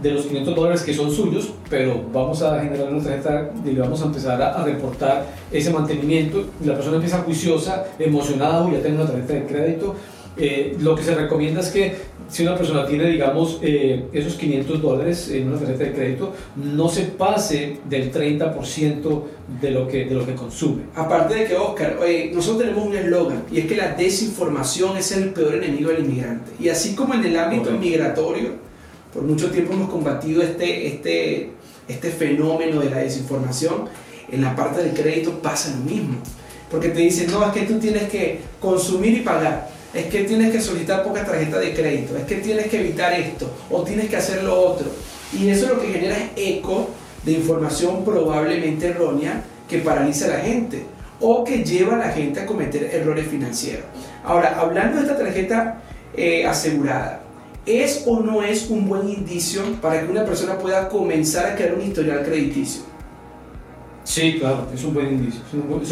de 0.00 0.10
los 0.10 0.26
500 0.26 0.56
dólares 0.56 0.82
que 0.82 0.94
son 0.94 1.10
suyos, 1.10 1.52
pero 1.68 2.02
vamos 2.12 2.42
a 2.42 2.60
generar 2.60 2.92
una 2.92 3.02
tarjeta 3.02 3.50
y 3.64 3.74
vamos 3.74 4.02
a 4.02 4.06
empezar 4.06 4.40
a, 4.40 4.64
reportar 4.64 5.26
ese 5.50 5.70
mantenimiento. 5.70 6.44
Y 6.62 6.66
la 6.66 6.74
persona 6.74 6.96
empieza 6.96 7.18
juiciosa, 7.18 7.84
emocionada, 7.98 8.68
ya 8.70 8.82
tengo 8.82 9.02
una 9.02 9.10
tarjeta 9.10 9.34
de 9.34 9.46
crédito. 9.46 9.94
Eh, 10.36 10.76
lo 10.80 10.96
que 10.96 11.02
se 11.02 11.14
recomienda 11.14 11.60
es 11.60 11.68
que 11.68 11.94
si 12.28 12.42
una 12.42 12.56
persona 12.56 12.86
tiene, 12.86 13.06
digamos, 13.08 13.58
eh, 13.60 14.06
esos 14.12 14.34
500 14.36 14.80
dólares 14.80 15.28
en 15.30 15.48
una 15.48 15.58
tarjeta 15.58 15.84
de 15.84 15.92
crédito, 15.92 16.32
no 16.56 16.88
se 16.88 17.02
pase 17.02 17.78
del 17.88 18.10
30% 18.10 19.22
de 19.60 19.70
lo, 19.70 19.86
que, 19.86 20.06
de 20.06 20.14
lo 20.14 20.24
que 20.24 20.34
consume. 20.34 20.84
Aparte 20.94 21.34
de 21.34 21.44
que, 21.44 21.54
Oscar, 21.54 21.98
nosotros 22.32 22.62
tenemos 22.62 22.86
un 22.86 22.96
eslogan 22.96 23.44
y 23.52 23.60
es 23.60 23.66
que 23.66 23.76
la 23.76 23.92
desinformación 23.92 24.96
es 24.96 25.12
el 25.12 25.30
peor 25.30 25.56
enemigo 25.56 25.90
del 25.90 26.06
inmigrante. 26.06 26.52
Y 26.58 26.70
así 26.70 26.94
como 26.94 27.12
en 27.12 27.24
el 27.24 27.38
ámbito 27.38 27.70
migratorio, 27.72 28.50
por 29.12 29.22
mucho 29.24 29.50
tiempo 29.50 29.74
hemos 29.74 29.90
combatido 29.90 30.42
este, 30.42 30.86
este, 30.86 31.50
este 31.86 32.10
fenómeno 32.10 32.80
de 32.80 32.88
la 32.88 32.98
desinformación, 32.98 33.90
en 34.30 34.40
la 34.40 34.56
parte 34.56 34.82
del 34.82 34.94
crédito 34.94 35.38
pasa 35.42 35.76
lo 35.76 35.84
mismo. 35.84 36.16
Porque 36.70 36.88
te 36.88 37.00
dicen, 37.00 37.30
no, 37.30 37.44
es 37.44 37.52
que 37.52 37.62
tú 37.62 37.78
tienes 37.78 38.04
que 38.04 38.40
consumir 38.58 39.18
y 39.18 39.20
pagar 39.20 39.68
es 39.94 40.06
que 40.06 40.24
tienes 40.24 40.50
que 40.52 40.60
solicitar 40.60 41.02
poca 41.02 41.24
tarjeta 41.24 41.58
de 41.58 41.74
crédito, 41.74 42.16
es 42.16 42.24
que 42.24 42.36
tienes 42.36 42.66
que 42.68 42.80
evitar 42.80 43.12
esto 43.12 43.50
o 43.70 43.82
tienes 43.82 44.08
que 44.08 44.16
hacer 44.16 44.42
lo 44.42 44.58
otro. 44.58 44.86
Y 45.38 45.48
eso 45.48 45.68
lo 45.68 45.80
que 45.80 45.88
genera 45.88 46.16
es 46.16 46.30
eco 46.36 46.90
de 47.24 47.32
información 47.32 48.04
probablemente 48.04 48.88
errónea 48.88 49.42
que 49.68 49.78
paraliza 49.78 50.26
a 50.26 50.28
la 50.28 50.38
gente 50.38 50.84
o 51.20 51.44
que 51.44 51.62
lleva 51.62 51.94
a 51.96 51.98
la 51.98 52.08
gente 52.08 52.40
a 52.40 52.46
cometer 52.46 52.84
errores 52.92 53.26
financieros. 53.28 53.84
Ahora, 54.24 54.58
hablando 54.58 54.96
de 54.96 55.02
esta 55.02 55.16
tarjeta 55.16 55.80
eh, 56.16 56.46
asegurada, 56.46 57.22
¿es 57.64 58.04
o 58.06 58.20
no 58.20 58.42
es 58.42 58.68
un 58.70 58.88
buen 58.88 59.08
indicio 59.08 59.62
para 59.80 60.00
que 60.00 60.10
una 60.10 60.24
persona 60.24 60.58
pueda 60.58 60.88
comenzar 60.88 61.46
a 61.46 61.54
crear 61.54 61.74
un 61.74 61.82
historial 61.82 62.24
crediticio? 62.24 62.82
Sí, 64.04 64.38
claro, 64.40 64.66
es 64.74 64.82
un 64.82 64.94
buen 64.94 65.08
indicio, 65.08 65.40
es 65.80 65.90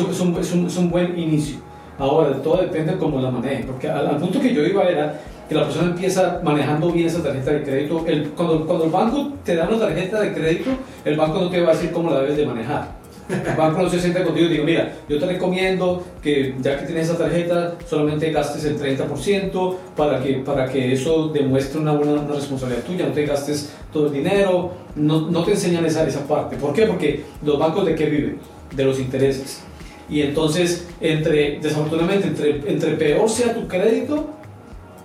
es 0.69 0.77
un 0.77 0.91
buen 0.91 1.19
inicio. 1.19 1.70
Ahora, 2.01 2.33
todo 2.43 2.57
depende 2.63 2.93
de 2.93 2.99
cómo 2.99 3.21
la 3.21 3.31
manejen, 3.31 3.67
porque 3.67 3.87
al, 3.87 4.17
punto 4.17 4.41
que 4.41 4.55
yo 4.55 4.65
iba 4.65 4.85
era 4.85 5.21
que 5.47 5.55
la 5.55 5.65
persona 5.65 5.91
empieza 5.91 6.41
manejando 6.43 6.91
bien 6.91 7.07
esa 7.07 7.23
tarjeta 7.23 7.51
de 7.51 7.63
crédito. 7.63 8.05
El, 8.07 8.31
cuando, 8.31 8.67
cuando 8.67 8.85
el 8.87 8.91
banco 8.91 9.35
te 9.45 9.55
da 9.55 9.69
una 9.69 9.79
tarjeta 9.79 10.21
de 10.21 10.33
crédito, 10.33 10.71
el 11.05 11.17
banco 11.17 11.41
no 11.41 11.51
te 11.51 11.61
va 11.61 11.73
a 11.73 11.75
decir 11.75 11.91
cómo 11.91 12.11
la 12.11 12.21
debes 12.21 12.39
de 12.39 12.47
manejar. 12.47 13.01
El 13.29 13.57
banco 13.57 13.83
no 13.83 13.91
se 13.91 14.01
sienta 14.01 14.25
contigo 14.25 14.47
y 14.47 14.53
digo, 14.53 14.65
mira, 14.65 14.93
yo 15.09 15.19
te 15.19 15.27
recomiendo 15.27 16.03
que 16.23 16.55
ya 16.61 16.79
que 16.79 16.87
tienes 16.87 17.09
esa 17.09 17.19
tarjeta, 17.19 17.75
solamente 17.87 18.33
gastes 18.33 18.65
el 18.65 18.79
30% 18.79 19.77
para 19.95 20.21
que, 20.21 20.35
para 20.37 20.69
que 20.69 20.93
eso 20.93 21.29
demuestre 21.29 21.81
una 21.81 21.93
buena 21.93 22.13
una 22.13 22.35
responsabilidad 22.35 22.83
tuya, 22.83 23.07
no 23.07 23.13
te 23.13 23.27
gastes 23.27 23.75
todo 23.93 24.07
el 24.07 24.15
dinero, 24.15 24.73
no, 24.97 25.31
no 25.31 25.45
te 25.45 25.53
enseñan 25.53 25.85
esa, 25.85 26.07
esa 26.07 26.27
parte. 26.27 26.57
¿Por 26.57 26.73
qué? 26.73 26.87
Porque 26.87 27.25
los 27.45 27.59
bancos 27.59 27.85
de 27.85 27.95
qué 27.95 28.07
viven? 28.07 28.39
De 28.75 28.85
los 28.85 28.99
intereses. 28.99 29.65
Y 30.11 30.23
entonces, 30.23 30.89
entre, 31.01 31.61
desafortunadamente, 31.61 32.29
entre, 32.29 32.71
entre 32.71 32.93
peor 32.95 33.31
sea 33.31 33.55
tu 33.55 33.69
crédito, 33.69 34.27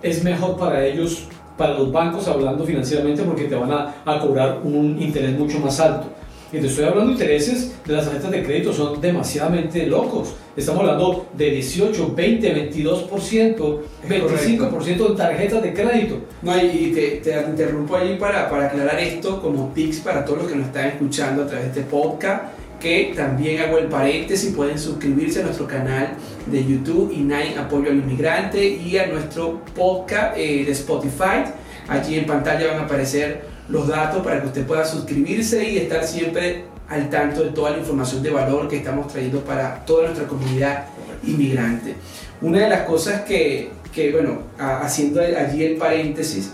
es 0.02 0.24
mejor 0.24 0.56
para 0.56 0.84
ellos, 0.84 1.28
para 1.56 1.74
los 1.74 1.92
bancos, 1.92 2.26
hablando 2.26 2.64
financieramente, 2.64 3.22
porque 3.22 3.44
te 3.44 3.54
van 3.54 3.70
a, 3.70 3.94
a 4.04 4.18
cobrar 4.18 4.60
un 4.64 5.00
interés 5.00 5.38
mucho 5.38 5.60
más 5.60 5.78
alto. 5.78 6.08
Y 6.52 6.58
te 6.58 6.68
estoy 6.68 6.84
hablando 6.84 7.06
de 7.06 7.12
intereses 7.12 7.74
de 7.84 7.92
las 7.92 8.04
tarjetas 8.04 8.30
de 8.30 8.42
crédito, 8.44 8.72
son 8.72 9.00
demasiadamente 9.00 9.84
locos. 9.86 10.34
Estamos 10.56 10.82
hablando 10.82 11.26
de 11.36 11.50
18, 11.50 12.14
20, 12.14 12.72
22%, 12.72 13.78
25% 14.08 15.10
en 15.10 15.16
tarjetas 15.16 15.62
de 15.62 15.74
crédito. 15.74 16.18
No, 16.42 16.56
y 16.56 16.92
te, 16.94 17.20
te 17.22 17.44
interrumpo 17.48 17.96
allí 17.96 18.14
para, 18.14 18.48
para 18.48 18.66
aclarar 18.66 18.98
esto 19.00 19.40
como 19.42 19.72
tips 19.74 20.00
para 20.00 20.24
todos 20.24 20.42
los 20.42 20.48
que 20.48 20.56
nos 20.56 20.66
están 20.68 20.86
escuchando 20.86 21.42
a 21.42 21.46
través 21.46 21.74
de 21.74 21.80
este 21.80 21.90
podcast 21.90 22.44
que 22.80 23.12
también 23.16 23.62
hago 23.62 23.78
el 23.78 23.86
paréntesis, 23.86 24.54
pueden 24.54 24.78
suscribirse 24.78 25.40
a 25.40 25.44
nuestro 25.44 25.66
canal 25.66 26.16
de 26.46 26.64
YouTube 26.64 27.12
Nine 27.12 27.56
Apoyo 27.58 27.90
al 27.90 27.96
Inmigrante 27.96 28.66
y 28.66 28.98
a 28.98 29.06
nuestro 29.06 29.64
podcast 29.74 30.36
eh, 30.36 30.64
de 30.64 30.72
Spotify. 30.72 31.44
Allí 31.88 32.18
en 32.18 32.26
pantalla 32.26 32.68
van 32.68 32.80
a 32.80 32.82
aparecer 32.84 33.46
los 33.68 33.88
datos 33.88 34.22
para 34.22 34.40
que 34.40 34.48
usted 34.48 34.66
pueda 34.66 34.84
suscribirse 34.84 35.68
y 35.70 35.78
estar 35.78 36.04
siempre 36.04 36.64
al 36.88 37.10
tanto 37.10 37.42
de 37.42 37.50
toda 37.50 37.70
la 37.70 37.78
información 37.78 38.22
de 38.22 38.30
valor 38.30 38.68
que 38.68 38.76
estamos 38.76 39.08
trayendo 39.08 39.40
para 39.40 39.84
toda 39.84 40.06
nuestra 40.06 40.26
comunidad 40.26 40.84
inmigrante. 41.24 41.94
Una 42.40 42.60
de 42.60 42.68
las 42.68 42.82
cosas 42.82 43.22
que, 43.22 43.70
que 43.92 44.12
bueno, 44.12 44.42
haciendo 44.58 45.20
allí 45.20 45.64
el 45.64 45.76
paréntesis, 45.76 46.52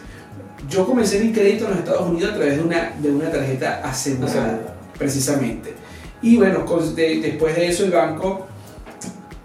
yo 0.69 0.87
comencé 0.87 1.21
mi 1.21 1.33
crédito 1.33 1.65
en 1.65 1.71
los 1.73 1.81
Estados 1.81 2.09
Unidos 2.09 2.33
a 2.33 2.37
través 2.37 2.57
de 2.57 2.63
una, 2.63 2.93
de 2.99 3.11
una 3.11 3.31
tarjeta 3.31 3.81
asegurada, 3.85 4.75
precisamente. 4.97 5.82
Y 6.23 6.37
bueno, 6.37 6.65
después 6.95 7.57
de 7.57 7.69
eso 7.69 7.85
el 7.85 7.91
banco 7.91 8.47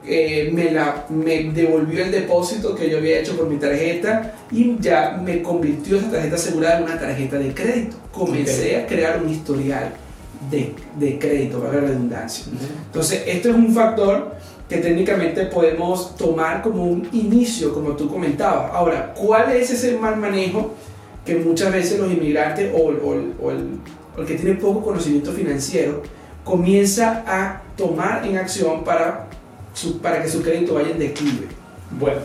eh, 0.06 0.52
me, 0.54 0.72
la, 0.72 1.06
me 1.10 1.52
devolvió 1.52 2.06
el 2.06 2.12
depósito 2.12 2.76
que 2.76 2.90
yo 2.90 2.98
había 3.00 3.20
hecho 3.20 3.36
por 3.36 3.50
mi 3.50 3.58
tarjeta 3.58 4.36
y 4.52 4.78
ya 4.80 5.20
me 5.22 5.42
convirtió 5.42 5.98
esa 5.98 6.12
tarjeta 6.12 6.36
asegurada 6.36 6.78
en 6.78 6.84
una 6.84 7.00
tarjeta 7.00 7.38
de 7.38 7.54
crédito. 7.54 7.98
Comencé 8.12 8.78
a 8.78 8.88
crear 8.88 9.22
un 9.22 9.30
historial 9.30 9.92
de, 10.50 10.74
de 10.98 11.20
crédito, 11.20 11.60
para 11.60 11.82
la 11.82 11.88
redundancia. 11.88 12.46
Entonces, 12.86 13.24
esto 13.26 13.50
es 13.50 13.56
un 13.56 13.74
factor 13.74 14.36
que 14.70 14.78
técnicamente 14.78 15.46
podemos 15.48 16.16
tomar 16.16 16.62
como 16.62 16.86
un 16.86 17.08
inicio, 17.12 17.74
como 17.74 17.92
tú 17.92 18.08
comentabas. 18.08 18.72
Ahora, 18.74 19.14
¿cuál 19.14 19.56
es 19.56 19.72
ese 19.72 19.98
mal 19.98 20.18
manejo 20.18 20.74
que 21.26 21.36
muchas 21.36 21.74
veces 21.74 22.00
los 22.00 22.12
inmigrantes 22.12 22.72
o, 22.74 22.78
o, 22.78 23.14
o, 23.42 23.52
el, 23.52 23.80
o 24.16 24.22
el 24.22 24.26
que 24.26 24.36
tiene 24.36 24.56
poco 24.56 24.82
conocimiento 24.82 25.34
financiero 25.34 26.02
comienza 26.48 27.24
a 27.28 27.62
tomar 27.76 28.26
en 28.26 28.38
acción 28.38 28.84
para, 28.84 29.28
para 30.02 30.24
que 30.24 30.30
su 30.30 30.42
crédito 30.42 30.76
vaya 30.76 30.92
en 30.92 31.00
declive. 31.00 31.48
Bueno, 31.92 32.22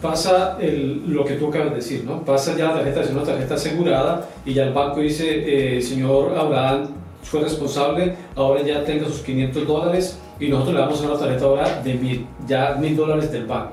pasa 0.00 0.58
lo 0.60 1.24
que 1.24 1.34
tú 1.34 1.48
acabas 1.48 1.70
de 1.70 1.76
decir, 1.76 2.04
¿no? 2.04 2.22
Pasa 2.22 2.54
ya 2.56 2.66
la 2.66 2.74
tarjeta, 2.74 3.00
es 3.00 3.10
una 3.10 3.22
tarjeta 3.22 3.54
asegurada 3.54 4.28
y 4.44 4.52
ya 4.52 4.64
el 4.64 4.74
banco 4.74 5.00
dice, 5.00 5.76
eh, 5.76 5.80
señor 5.80 6.36
Abraham 6.36 6.88
fue 7.22 7.40
responsable, 7.40 8.14
ahora 8.36 8.62
ya 8.62 8.84
tenga 8.84 9.06
sus 9.06 9.20
500 9.20 9.66
dólares 9.66 10.18
y 10.38 10.48
nosotros 10.48 10.74
le 10.74 10.80
damos 10.80 11.00
una 11.00 11.18
tarjeta 11.18 11.44
ahora 11.46 11.80
de 11.82 11.94
mil, 11.94 12.26
ya 12.46 12.76
mil 12.78 12.94
dólares 12.94 13.32
del 13.32 13.46
banco. 13.46 13.72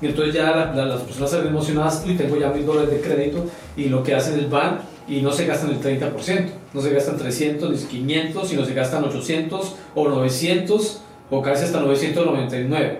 Y 0.00 0.06
entonces 0.06 0.34
ya 0.34 0.72
las 0.74 1.02
personas 1.02 1.30
se 1.30 1.38
ven 1.38 1.48
emocionadas 1.48 2.04
y 2.06 2.14
tengo 2.14 2.36
ya 2.36 2.50
mil 2.50 2.64
dólares 2.64 2.90
de 2.90 3.00
crédito 3.00 3.44
y 3.76 3.86
lo 3.86 4.02
que 4.02 4.14
hace 4.14 4.34
el 4.34 4.46
banco 4.46 4.82
y 5.10 5.22
no 5.22 5.32
se 5.32 5.44
gastan 5.44 5.70
el 5.70 5.80
30%, 5.80 6.46
no 6.72 6.80
se 6.80 6.90
gastan 6.90 7.18
300 7.18 7.68
ni 7.68 7.78
500, 7.78 8.48
sino 8.48 8.64
se 8.64 8.74
gastan 8.74 9.02
800 9.02 9.74
o 9.96 10.08
900 10.08 11.00
o 11.30 11.42
casi 11.42 11.64
hasta 11.64 11.80
999. 11.80 12.98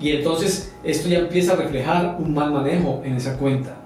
Y 0.00 0.12
entonces 0.12 0.72
esto 0.82 1.06
ya 1.06 1.18
empieza 1.18 1.52
a 1.52 1.56
reflejar 1.56 2.16
un 2.18 2.32
mal 2.32 2.50
manejo 2.50 3.02
en 3.04 3.16
esa 3.16 3.36
cuenta. 3.36 3.76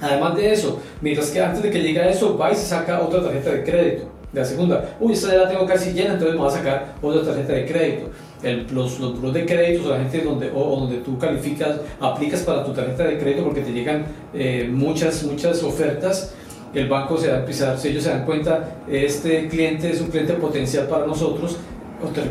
Además 0.00 0.36
de 0.36 0.50
eso, 0.50 0.80
mientras 1.02 1.30
que 1.30 1.42
antes 1.42 1.62
de 1.62 1.70
que 1.70 1.82
llegue 1.82 2.00
a 2.00 2.08
eso, 2.08 2.38
va 2.38 2.52
y 2.52 2.54
se 2.54 2.64
saca 2.64 3.02
otra 3.02 3.22
tarjeta 3.22 3.50
de 3.50 3.64
crédito, 3.64 4.08
la 4.32 4.44
segunda. 4.44 4.96
Uy, 4.98 5.12
esta 5.12 5.28
ya 5.32 5.42
la 5.42 5.48
tengo 5.48 5.66
casi 5.66 5.92
llena, 5.92 6.14
entonces 6.14 6.36
me 6.36 6.40
voy 6.40 6.48
a 6.48 6.56
sacar 6.56 6.94
otra 7.02 7.22
tarjeta 7.22 7.52
de 7.52 7.66
crédito. 7.66 8.10
El, 8.42 8.66
los, 8.72 8.98
los 8.98 9.34
de 9.34 9.44
créditos 9.44 9.86
o 9.86 9.90
la 9.90 9.98
gente 9.98 10.22
donde, 10.22 10.50
o, 10.54 10.80
donde 10.80 10.98
tú 10.98 11.18
calificas, 11.18 11.80
aplicas 12.00 12.40
para 12.42 12.64
tu 12.64 12.72
tarjeta 12.72 13.04
de 13.04 13.18
crédito 13.18 13.44
porque 13.44 13.60
te 13.60 13.72
llegan 13.72 14.06
eh, 14.32 14.70
muchas, 14.72 15.24
muchas 15.24 15.62
ofertas 15.62 16.34
el 16.74 16.88
banco 16.88 17.16
se 17.16 17.28
va 17.30 17.38
a 17.38 17.78
si 17.78 17.88
ellos 17.88 18.04
se 18.04 18.10
dan 18.10 18.24
cuenta, 18.24 18.78
este 18.88 19.48
cliente 19.48 19.90
es 19.90 20.00
un 20.00 20.08
cliente 20.08 20.34
potencial 20.34 20.86
para 20.86 21.06
nosotros, 21.06 21.56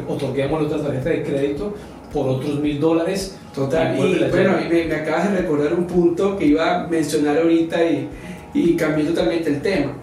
otorguémosle 0.08 0.68
otra 0.68 0.82
tarjeta 0.82 1.10
de 1.10 1.24
crédito 1.24 1.74
por 2.14 2.28
otros 2.30 2.60
mil 2.60 2.80
dólares. 2.80 3.38
Total, 3.54 3.98
y, 3.98 4.24
bueno, 4.30 4.54
me, 4.70 4.86
me, 4.86 4.96
acabas 4.96 5.32
de 5.32 5.40
recordar 5.40 5.74
un 5.74 5.88
punto 5.88 6.38
que 6.38 6.46
iba 6.46 6.84
a 6.84 6.88
mencionar 6.88 7.38
ahorita 7.38 7.84
y, 7.84 8.08
y 8.54 8.76
cambié 8.76 9.06
totalmente 9.06 9.50
el 9.50 9.62
tema. 9.62 9.94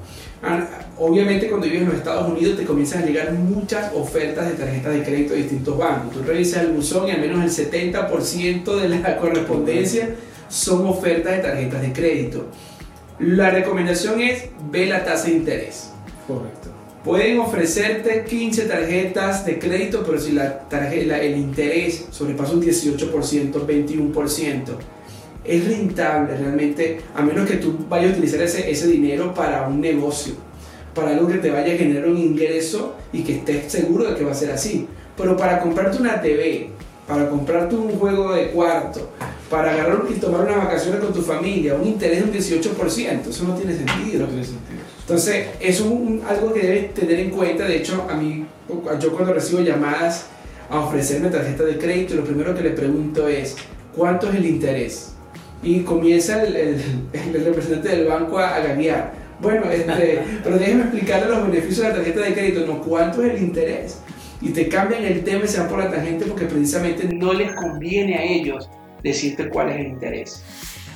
Obviamente 0.96 1.48
cuando 1.48 1.66
vives 1.66 1.82
en 1.82 1.88
los 1.88 1.96
Estados 1.96 2.30
Unidos 2.30 2.56
te 2.56 2.64
comienzan 2.64 3.02
a 3.02 3.06
llegar 3.06 3.32
muchas 3.32 3.92
ofertas 3.94 4.48
de 4.48 4.54
tarjetas 4.54 4.94
de 4.94 5.02
crédito 5.02 5.34
de 5.34 5.42
distintos 5.42 5.76
bancos. 5.76 6.12
Tú 6.12 6.22
revisas 6.22 6.64
el 6.64 6.72
buzón 6.72 7.08
y 7.08 7.10
al 7.10 7.20
menos 7.20 7.58
el 7.58 7.70
70% 7.72 8.76
de 8.76 8.88
la 8.88 9.16
correspondencia 9.18 10.14
son 10.48 10.86
ofertas 10.86 11.36
de 11.36 11.42
tarjetas 11.42 11.82
de 11.82 11.92
crédito. 11.92 12.46
La 13.20 13.50
recomendación 13.50 14.20
es 14.20 14.46
ve 14.70 14.86
la 14.86 15.04
tasa 15.04 15.26
de 15.26 15.34
interés. 15.34 15.90
Correcto. 16.26 16.70
Pueden 17.04 17.38
ofrecerte 17.38 18.24
15 18.24 18.64
tarjetas 18.64 19.46
de 19.46 19.58
crédito, 19.58 20.02
pero 20.04 20.18
si 20.18 20.32
la 20.32 20.60
tarjeta, 20.60 21.20
el 21.20 21.36
interés 21.36 22.06
sobrepasa 22.10 22.54
un 22.54 22.62
18%, 22.62 23.52
21%, 23.52 24.62
es 25.44 25.68
rentable 25.68 26.36
realmente, 26.36 27.02
a 27.14 27.22
menos 27.22 27.48
que 27.48 27.56
tú 27.56 27.86
vayas 27.88 28.10
a 28.10 28.12
utilizar 28.14 28.40
ese, 28.40 28.68
ese 28.70 28.88
dinero 28.88 29.32
para 29.32 29.68
un 29.68 29.80
negocio, 29.80 30.34
para 30.94 31.10
algo 31.10 31.28
que 31.28 31.38
te 31.38 31.50
vaya 31.50 31.74
a 31.74 31.76
generar 31.76 32.08
un 32.08 32.18
ingreso 32.18 32.96
y 33.12 33.22
que 33.22 33.36
estés 33.36 33.70
seguro 33.70 34.08
de 34.08 34.16
que 34.16 34.24
va 34.24 34.32
a 34.32 34.34
ser 34.34 34.50
así. 34.50 34.88
Pero 35.16 35.36
para 35.36 35.60
comprarte 35.60 35.98
una 35.98 36.20
TV, 36.20 36.70
para 37.06 37.28
comprarte 37.28 37.76
un 37.76 37.90
juego 37.90 38.32
de 38.32 38.48
cuarto, 38.48 39.10
para 39.54 39.70
agarrar 39.70 40.02
y 40.10 40.14
tomar 40.14 40.40
unas 40.40 40.56
vacaciones 40.56 41.00
con 41.00 41.12
tu 41.12 41.22
familia, 41.22 41.76
un 41.76 41.86
interés 41.86 42.18
de 42.18 42.24
un 42.24 42.32
18%, 42.32 43.28
eso 43.28 43.44
no 43.44 43.54
tiene 43.54 43.76
sentido. 43.76 44.26
Entonces, 45.00 45.46
eso 45.60 45.84
es 45.84 46.24
algo 46.28 46.52
que 46.52 46.60
debes 46.60 46.94
tener 46.94 47.20
en 47.20 47.30
cuenta. 47.30 47.64
De 47.64 47.76
hecho, 47.76 48.04
a 48.10 48.16
mí, 48.16 48.44
yo 49.00 49.12
cuando 49.12 49.32
recibo 49.32 49.60
llamadas 49.60 50.26
a 50.68 50.80
ofrecerme 50.80 51.28
tarjeta 51.28 51.62
de 51.62 51.78
crédito, 51.78 52.16
lo 52.16 52.24
primero 52.24 52.52
que 52.52 52.62
le 52.62 52.70
pregunto 52.70 53.28
es, 53.28 53.54
¿cuánto 53.96 54.28
es 54.28 54.34
el 54.34 54.46
interés? 54.46 55.12
Y 55.62 55.82
comienza 55.82 56.42
el, 56.42 56.82
representante 57.12 57.90
del 57.90 58.08
banco 58.08 58.38
a, 58.38 58.56
a 58.56 59.12
Bueno, 59.40 59.70
este, 59.70 60.20
pero 60.42 60.58
déjeme 60.58 60.82
explicarle 60.82 61.28
los 61.28 61.48
beneficios 61.48 61.86
de 61.86 61.88
la 61.90 61.94
tarjeta 61.94 62.20
de 62.22 62.34
crédito, 62.34 62.66
no, 62.66 62.80
¿cuánto 62.80 63.22
es 63.22 63.34
el 63.34 63.40
interés? 63.40 63.98
Y 64.40 64.48
te 64.48 64.68
cambian 64.68 65.04
el 65.04 65.22
tema 65.22 65.44
y 65.44 65.48
se 65.48 65.60
van 65.60 65.68
por 65.68 65.78
la 65.78 65.92
tangente 65.92 66.24
porque 66.24 66.46
precisamente 66.46 67.08
no 67.14 67.32
les 67.32 67.52
conviene 67.52 68.16
a 68.16 68.24
ellos 68.24 68.68
decirte 69.04 69.48
cuál 69.48 69.70
es 69.70 69.76
el 69.76 69.86
interés. 69.86 70.42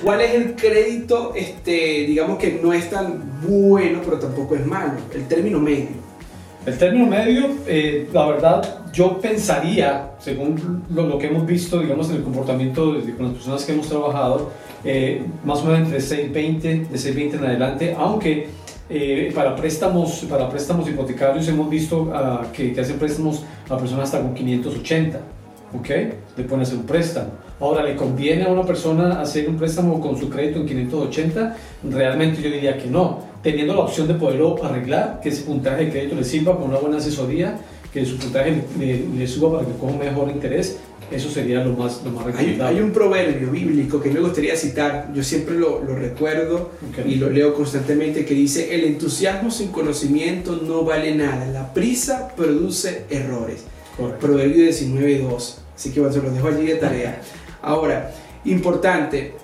¿Cuál 0.03 0.21
es 0.21 0.35
el 0.35 0.55
crédito, 0.55 1.33
este, 1.35 2.07
digamos 2.07 2.39
que 2.39 2.61
no 2.63 2.73
es 2.73 2.89
tan 2.89 3.41
bueno, 3.43 4.01
pero 4.05 4.19
tampoco 4.19 4.55
es 4.55 4.65
malo? 4.65 4.95
El 5.15 5.27
término 5.27 5.59
medio. 5.61 5.89
El 6.65 6.79
término 6.79 7.07
medio, 7.07 7.49
eh, 7.67 8.09
la 8.13 8.27
verdad, 8.27 8.85
yo 8.93 9.19
pensaría, 9.19 10.13
según 10.19 10.85
lo, 10.91 11.19
que 11.19 11.27
hemos 11.27 11.47
visto, 11.47 11.81
digamos, 11.81 12.11
en 12.11 12.17
el 12.17 12.23
comportamiento 12.23 12.93
de, 12.93 13.15
con 13.15 13.27
las 13.27 13.35
personas 13.35 13.65
que 13.65 13.73
hemos 13.73 13.89
trabajado, 13.89 14.51
eh, 14.85 15.23
más 15.45 15.61
o 15.61 15.65
menos 15.65 15.81
entre 15.81 16.01
620, 16.01 16.69
de 16.91 16.99
620 16.99 17.37
en 17.37 17.45
adelante, 17.45 17.97
aunque 17.99 18.49
eh, 18.91 19.33
para, 19.35 19.57
préstamos, 19.57 20.25
para 20.31 20.49
préstamos 20.49 20.89
hipotecarios 20.89 21.49
hemos 21.49 21.69
visto 21.69 22.11
ah, 22.15 22.47
que, 22.53 22.73
que 22.73 22.81
hacen 22.81 22.99
préstamos 22.99 23.45
a 23.69 23.77
personas 23.77 24.05
hasta 24.05 24.21
con 24.21 24.35
580. 24.35 25.21
¿Ok? 25.73 25.89
Le 26.37 26.45
pueden 26.45 26.63
hacer 26.63 26.77
un 26.77 26.87
préstamo. 26.87 27.31
Ahora, 27.61 27.83
¿le 27.83 27.97
conviene 27.97 28.45
a 28.45 28.49
una 28.49 28.65
persona 28.65 29.21
hacer 29.21 29.49
un 29.49 29.57
préstamo 29.57 30.01
con 30.01 30.19
su 30.19 30.29
crédito 30.29 30.61
en 30.61 30.67
580? 30.67 31.57
Realmente 31.91 32.41
yo 32.41 32.51
diría 32.51 32.79
que 32.79 32.89
no. 32.89 33.27
Teniendo 33.43 33.75
la 33.75 33.81
opción 33.81 34.07
de 34.07 34.15
poderlo 34.15 34.63
arreglar, 34.65 35.21
que 35.23 35.29
ese 35.31 35.43
puntaje 35.43 35.87
de 35.87 35.91
crédito 35.91 36.15
le 36.15 36.25
sirva 36.25 36.57
con 36.57 36.71
una 36.71 36.79
buena 36.79 36.99
asesoría 36.99 37.59
que 37.93 38.05
su 38.05 38.19
puntaje 38.19 38.63
le, 38.79 39.27
suba 39.27 39.59
para 39.59 39.67
que 39.67 39.79
coja 39.79 39.97
mejor 39.97 40.29
interés, 40.29 40.79
eso 41.11 41.31
sería 41.31 41.65
lo 41.65 41.73
más, 41.73 42.03
lo 42.05 42.11
más 42.11 42.27
recomendable. 42.27 42.77
Hay, 42.77 42.83
un 42.83 42.93
proverbio 42.93 43.51
bíblico 43.51 43.99
que 44.01 44.11
me 44.11 44.21
gustaría 44.21 44.55
citar, 44.57 45.11
yo 45.15 45.23
siempre 45.23 45.55
lo, 45.55 45.83
lo 45.83 45.97
recuerdo 45.97 46.71
y 47.07 47.15
lo 47.15 47.31
leo 47.31 47.55
constantemente, 47.55 48.27
que 48.27 48.35
dice, 48.35 48.75
el 48.75 48.85
entusiasmo 48.85 49.51
sin 49.51 49.69
conocimiento 49.69 50.61
no 50.63 50.85
vale 50.85 51.15
nada, 51.15 51.47
la 51.47 51.73
prisa 51.73 52.29
produce 52.37 53.07
errores. 53.09 53.65
Proverbio 53.99 54.65
19.2. 54.65 55.55
Así 55.75 55.93
que 55.93 56.01
bueno, 56.01 56.15
se 56.15 56.23
los 56.23 56.35
dejo 56.35 56.49
allí 56.49 56.67
de 56.67 56.77
tarea. 56.77 57.21
Ahora, 57.63 58.13
importante, 58.45 59.35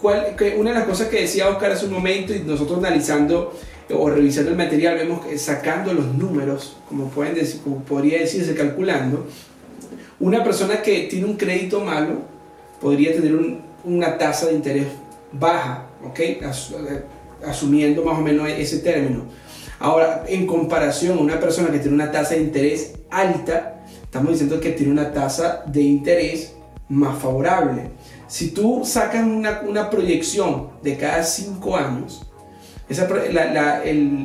¿cuál, 0.00 0.36
una 0.56 0.70
de 0.70 0.78
las 0.78 0.86
cosas 0.86 1.08
que 1.08 1.22
decía 1.22 1.48
Oscar 1.48 1.72
hace 1.72 1.86
un 1.86 1.92
momento 1.92 2.34
y 2.34 2.40
nosotros 2.40 2.78
analizando 2.78 3.52
o 3.90 4.10
revisando 4.10 4.50
el 4.50 4.56
material, 4.56 4.96
vemos 4.96 5.24
que 5.24 5.36
sacando 5.38 5.92
los 5.92 6.06
números, 6.14 6.76
como, 6.88 7.08
pueden 7.08 7.34
decir, 7.34 7.60
como 7.62 7.82
podría 7.82 8.20
decirse, 8.20 8.54
calculando, 8.54 9.26
una 10.20 10.42
persona 10.44 10.82
que 10.82 11.08
tiene 11.10 11.26
un 11.26 11.36
crédito 11.36 11.80
malo 11.80 12.22
podría 12.80 13.12
tener 13.12 13.34
una 13.84 14.18
tasa 14.18 14.46
de 14.46 14.54
interés 14.54 14.86
baja, 15.32 15.86
¿ok? 16.04 16.20
asumiendo 17.46 18.04
más 18.04 18.18
o 18.18 18.22
menos 18.22 18.48
ese 18.48 18.78
término. 18.78 19.24
Ahora, 19.78 20.24
en 20.28 20.46
comparación 20.46 21.18
a 21.18 21.20
una 21.20 21.40
persona 21.40 21.70
que 21.70 21.78
tiene 21.78 21.94
una 21.94 22.12
tasa 22.12 22.34
de 22.34 22.42
interés 22.42 22.94
alta, 23.10 23.71
estamos 24.12 24.32
diciendo 24.32 24.60
que 24.60 24.72
tiene 24.72 24.92
una 24.92 25.10
tasa 25.10 25.64
de 25.64 25.80
interés 25.80 26.52
más 26.90 27.18
favorable. 27.18 27.92
Si 28.28 28.50
tú 28.50 28.82
sacas 28.84 29.26
una, 29.26 29.62
una 29.66 29.88
proyección 29.88 30.68
de 30.82 30.98
cada 30.98 31.24
cinco 31.24 31.74
años, 31.74 32.20
esa, 32.90 33.08
la, 33.08 33.82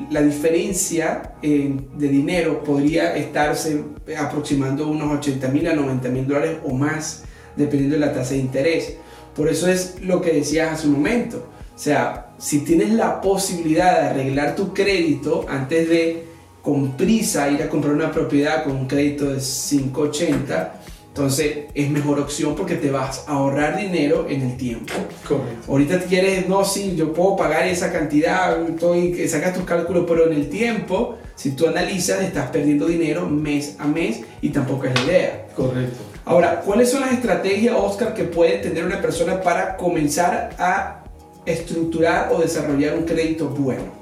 la, 0.09 0.21
diferencia 0.21 1.35
de 1.41 2.07
dinero 2.09 2.65
podría 2.65 3.15
estarse 3.15 3.81
aproximando 4.19 4.89
unos 4.89 5.19
80 5.19 5.47
mil 5.47 5.65
a 5.69 5.73
90 5.73 6.09
mil 6.09 6.27
dólares 6.27 6.57
o 6.65 6.73
más, 6.73 7.23
dependiendo 7.55 7.95
de 7.97 8.05
la 8.05 8.13
tasa 8.13 8.33
de 8.33 8.39
interés. 8.39 8.97
Por 9.33 9.47
eso 9.47 9.69
es 9.69 10.01
lo 10.01 10.19
que 10.19 10.33
decías 10.33 10.73
hace 10.73 10.87
un 10.87 10.95
momento. 10.95 11.47
O 11.73 11.79
sea, 11.79 12.31
si 12.37 12.59
tienes 12.65 12.91
la 12.91 13.21
posibilidad 13.21 14.01
de 14.01 14.07
arreglar 14.09 14.53
tu 14.53 14.73
crédito 14.73 15.45
antes 15.47 15.87
de 15.87 16.26
con 16.67 16.97
prisa 16.97 17.49
ir 17.49 17.63
a 17.63 17.69
comprar 17.69 17.93
una 17.93 18.11
propiedad 18.11 18.65
con 18.65 18.75
un 18.75 18.87
crédito 18.87 19.27
de 19.27 19.37
580, 19.37 20.73
entonces 21.07 21.59
es 21.73 21.89
mejor 21.89 22.19
opción 22.19 22.55
porque 22.55 22.75
te 22.75 22.91
vas 22.91 23.23
a 23.25 23.35
ahorrar 23.35 23.77
dinero 23.77 24.27
en 24.29 24.41
el 24.41 24.57
tiempo. 24.57 24.93
Correcto. 25.25 25.71
Ahorita 25.71 25.99
quieres, 25.99 26.49
no, 26.49 26.65
sí, 26.65 26.93
yo 26.97 27.13
puedo 27.13 27.37
pagar 27.37 27.65
esa 27.69 27.89
cantidad, 27.89 28.61
estoy, 28.67 29.29
sacas 29.29 29.53
tus 29.53 29.63
cálculos, 29.63 30.03
pero 30.05 30.29
en 30.29 30.33
el 30.33 30.49
tiempo, 30.49 31.15
si 31.35 31.51
tú 31.51 31.67
analizas, 31.67 32.21
estás 32.21 32.49
perdiendo 32.49 32.85
dinero 32.85 33.29
mes 33.29 33.77
a 33.79 33.87
mes 33.87 34.23
y 34.41 34.49
tampoco 34.49 34.87
es 34.87 34.93
la 34.95 35.05
idea. 35.05 35.47
Correcto. 35.55 35.99
Ahora, 36.25 36.59
¿cuáles 36.65 36.91
son 36.91 36.99
las 36.99 37.13
estrategias, 37.13 37.77
Oscar, 37.79 38.13
que 38.13 38.25
puede 38.25 38.57
tener 38.57 38.83
una 38.83 39.01
persona 39.01 39.39
para 39.39 39.77
comenzar 39.77 40.49
a 40.59 41.05
estructurar 41.45 42.29
o 42.33 42.41
desarrollar 42.41 42.97
un 42.97 43.05
crédito 43.05 43.47
bueno? 43.47 43.96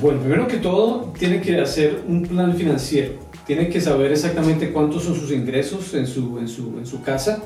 Bueno, 0.00 0.20
primero 0.20 0.46
que 0.46 0.58
todo, 0.58 1.12
tiene 1.18 1.40
que 1.40 1.58
hacer 1.58 2.02
un 2.06 2.22
plan 2.22 2.54
financiero. 2.54 3.14
Tiene 3.46 3.68
que 3.68 3.80
saber 3.80 4.12
exactamente 4.12 4.70
cuántos 4.70 5.04
son 5.04 5.14
sus 5.14 5.32
ingresos 5.32 5.94
en 5.94 6.06
su, 6.06 6.38
en 6.38 6.48
su, 6.48 6.76
en 6.78 6.86
su 6.86 7.00
casa 7.02 7.42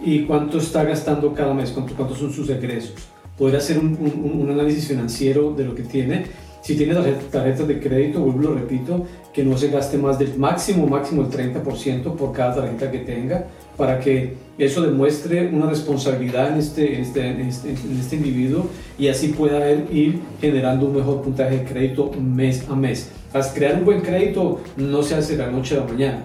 y 0.00 0.24
cuánto 0.24 0.58
está 0.58 0.84
gastando 0.84 1.32
cada 1.32 1.54
mes, 1.54 1.70
cuántos 1.70 2.18
son 2.18 2.30
sus 2.32 2.50
egresos. 2.50 3.08
Poder 3.38 3.56
hacer 3.56 3.78
un, 3.78 3.96
un, 4.40 4.50
análisis 4.50 4.88
financiero 4.88 5.52
de 5.52 5.64
lo 5.64 5.74
que 5.74 5.84
tiene. 5.84 6.26
Si 6.60 6.76
tiene 6.76 6.94
tarjetas 6.94 7.66
de 7.66 7.80
crédito, 7.80 8.20
vuelvo 8.20 8.50
lo 8.50 8.54
repito, 8.54 9.06
que 9.32 9.42
no 9.42 9.56
se 9.56 9.70
gaste 9.70 9.96
más 9.96 10.18
del 10.18 10.36
máximo, 10.36 10.86
máximo 10.86 11.22
el 11.22 11.28
30% 11.28 12.14
por 12.14 12.32
cada 12.32 12.56
tarjeta 12.56 12.90
que 12.90 12.98
tenga 12.98 13.46
para 13.76 14.00
que 14.00 14.34
eso 14.58 14.80
demuestre 14.82 15.48
una 15.48 15.66
responsabilidad 15.66 16.52
en 16.52 16.58
este, 16.58 17.00
este, 17.00 17.26
en 17.28 17.40
este, 17.40 17.70
en 17.70 18.00
este, 18.00 18.16
individuo 18.16 18.70
y 18.98 19.08
así 19.08 19.28
pueda 19.28 19.70
ir 19.70 20.20
generando 20.40 20.86
un 20.86 20.96
mejor 20.96 21.22
puntaje 21.22 21.58
de 21.58 21.64
crédito 21.64 22.10
mes 22.18 22.66
a 22.68 22.74
mes. 22.74 23.10
Al 23.34 23.44
crear 23.52 23.76
un 23.76 23.84
buen 23.84 24.00
crédito 24.00 24.60
no 24.76 25.02
se 25.02 25.14
hace 25.14 25.36
de 25.36 25.44
la 25.44 25.50
noche 25.50 25.76
a 25.76 25.80
la 25.80 25.84
mañana, 25.84 26.24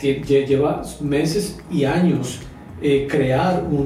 lleva 0.00 0.82
meses 1.00 1.58
y 1.72 1.84
años 1.84 2.40
eh, 2.80 3.06
crear 3.08 3.64
un, 3.64 3.78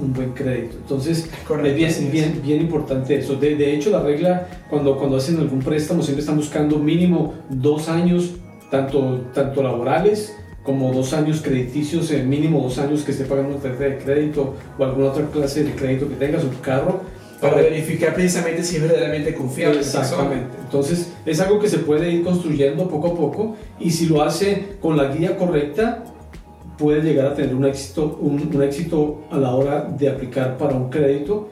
un, 0.00 0.12
buen 0.12 0.32
crédito. 0.32 0.76
Entonces, 0.80 1.28
es 1.28 1.74
bien, 1.74 2.10
bien, 2.12 2.40
bien 2.44 2.60
importante 2.60 3.18
eso. 3.18 3.34
De, 3.34 3.56
de, 3.56 3.74
hecho, 3.74 3.90
la 3.90 4.00
regla, 4.00 4.46
cuando, 4.70 4.96
cuando 4.96 5.16
hacen 5.16 5.38
algún 5.38 5.58
préstamo, 5.58 6.02
siempre 6.02 6.20
están 6.20 6.36
buscando 6.36 6.78
mínimo 6.78 7.34
dos 7.48 7.88
años, 7.88 8.34
tanto, 8.70 9.24
tanto 9.34 9.60
laborales 9.60 10.32
como 10.68 10.92
dos 10.92 11.14
años 11.14 11.40
crediticios, 11.40 12.10
el 12.10 12.26
mínimo 12.26 12.60
dos 12.60 12.76
años 12.76 13.02
que 13.02 13.12
esté 13.12 13.24
pagando 13.24 13.52
una 13.52 13.58
tarjeta 13.58 13.84
de 13.84 13.96
crédito 13.96 14.54
o 14.78 14.84
alguna 14.84 15.06
otra 15.06 15.24
clase 15.32 15.64
de 15.64 15.72
crédito 15.72 16.06
que 16.06 16.16
tenga 16.16 16.38
su 16.38 16.50
carro. 16.60 17.00
Para, 17.40 17.56
verificar 17.56 18.12
precisamente 18.12 18.62
si 18.62 18.76
es 18.76 18.82
verdaderamente 18.82 19.32
confiable. 19.32 19.78
Exactamente. 19.78 20.58
Entonces 20.62 21.10
es 21.24 21.40
algo 21.40 21.58
que 21.58 21.70
se 21.70 21.78
puede 21.78 22.10
ir 22.10 22.22
construyendo 22.22 22.86
poco 22.86 23.06
a 23.06 23.14
poco 23.14 23.56
y 23.80 23.92
si 23.92 24.08
lo 24.08 24.22
hace 24.22 24.76
con 24.82 24.98
la 24.98 25.06
guía 25.06 25.38
correcta, 25.38 26.04
puede 26.76 27.00
llegar 27.00 27.28
a 27.28 27.34
tener 27.34 27.54
un 27.54 27.64
éxito, 27.64 28.18
un, 28.20 28.54
un 28.54 28.62
éxito 28.62 29.22
a 29.30 29.38
la 29.38 29.54
hora 29.54 29.84
de 29.84 30.10
aplicar 30.10 30.58
para 30.58 30.74
un 30.74 30.90
crédito 30.90 31.48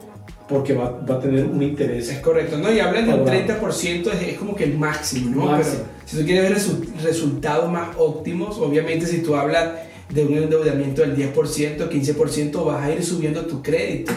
porque 0.47 0.73
va, 0.73 0.91
va, 0.91 1.15
a 1.15 1.19
tener 1.19 1.45
un 1.45 1.61
interés. 1.61 2.09
Es 2.09 2.19
correcto, 2.19 2.57
¿no? 2.57 2.71
Y 2.71 2.79
hablan 2.79 3.05
del 3.05 3.23
30%, 3.23 4.11
es, 4.13 4.21
es, 4.21 4.37
como 4.37 4.55
que 4.55 4.63
el 4.63 4.77
máximo, 4.77 5.45
¿no? 5.45 5.57
Pero 5.57 5.69
si 6.05 6.17
tú 6.17 6.25
quieres 6.25 6.43
ver 6.43 7.03
resultados 7.03 7.71
más 7.71 7.89
óptimos, 7.97 8.57
obviamente 8.57 9.05
si 9.05 9.19
tú 9.19 9.35
hablas 9.35 9.69
de 10.09 10.25
un 10.25 10.37
endeudamiento 10.37 11.01
del 11.01 11.15
10%, 11.15 11.89
15%, 11.89 12.65
vas 12.65 12.83
a 12.83 12.91
ir 12.91 13.03
subiendo 13.03 13.45
tu 13.45 13.61
crédito. 13.61 14.13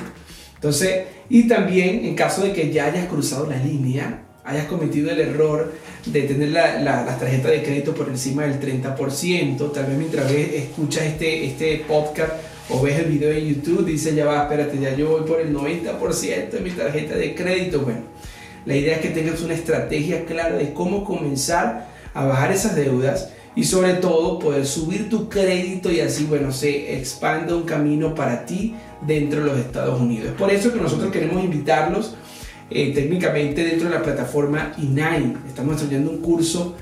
Entonces, 0.55 1.05
y 1.29 1.49
también 1.49 2.05
en 2.05 2.14
caso 2.14 2.43
de 2.43 2.53
que 2.53 2.71
ya 2.73 2.87
hayas 2.87 3.07
cruzado 3.07 3.49
la 3.49 3.57
línea, 3.57 4.25
hayas 4.45 4.66
cometido 4.66 5.11
el 5.11 5.21
error 5.21 5.73
de 6.07 6.23
tener 6.23 6.51
la, 6.51 6.81
la, 6.81 7.05
la 7.05 7.19
tarjeta 7.19 7.49
de 7.49 7.62
crédito 7.62 7.95
por 7.95 8.09
encima 8.09 8.45
del 8.45 8.61
30%, 8.61 9.73
tal 9.73 9.87
vez 9.87 9.97
mientras 9.97 10.31
escuchas 10.31 11.05
este, 11.05 11.47
este 11.47 11.85
podcast, 11.87 12.33
o 12.73 12.83
ves 12.83 12.99
el 12.99 13.07
video 13.07 13.33
en 13.33 13.47
YouTube, 13.47 13.85
dice 13.85 14.15
ya 14.15 14.27
va, 14.27 14.43
espérate, 14.43 14.79
ya 14.79 14.95
yo 14.95 15.11
voy 15.11 15.23
por 15.23 15.41
el 15.41 15.55
90% 15.55 16.51
de 16.51 16.61
mi 16.61 16.71
tarjeta 16.71 17.17
de 17.17 17.35
crédito. 17.35 17.81
Bueno, 17.81 18.01
la 18.65 18.77
idea 18.77 18.97
es 18.97 19.01
que 19.03 19.11
tengas 19.11 19.41
una 19.43 19.55
estrategia 19.55 20.25
clara 20.25 20.57
de 20.57 20.73
cómo 20.73 21.05
comenzar 21.05 21.89
a 22.15 22.25
bajar 22.25 22.53
esas 22.53 22.77
deudas 22.77 23.31
y 23.57 23.65
sobre 23.65 23.95
todo 23.95 24.39
poder 24.39 24.67
subir 24.67 25.09
tu 25.09 25.29
crédito 25.29 25.91
y 25.91 26.01
así, 26.01 26.25
bueno, 26.25 26.53
se 26.53 26.97
expanda 26.97 27.55
un 27.57 27.65
camino 27.65 28.15
para 28.15 28.45
ti 28.47 28.75
dentro 29.07 29.41
de 29.41 29.47
los 29.47 29.59
Estados 29.59 30.01
Unidos. 30.01 30.31
Es 30.31 30.35
por 30.35 30.51
eso 30.51 30.73
que 30.73 30.81
nosotros 30.81 31.11
queremos 31.11 31.43
invitarlos 31.43 32.15
eh, 32.71 32.93
técnicamente 32.95 33.65
dentro 33.65 33.89
de 33.89 33.95
la 33.97 34.03
plataforma 34.03 34.73
INAI. 34.79 35.35
Estamos 35.49 35.75
desarrollando 35.75 36.13
un 36.13 36.19
curso 36.19 36.77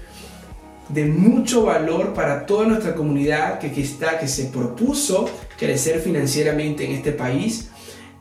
de 0.91 1.07
mucho 1.07 1.65
valor 1.65 2.13
para 2.13 2.45
toda 2.47 2.67
nuestra 2.67 2.95
comunidad 2.95 3.59
que, 3.59 3.73
que, 3.73 3.83
está, 3.83 4.19
que 4.19 4.29
se 4.29 4.47
propuso 4.47 5.29
crecer 5.59 6.01
financieramente 6.01 6.85
en 6.85 6.93
este 6.93 7.13
país, 7.13 7.69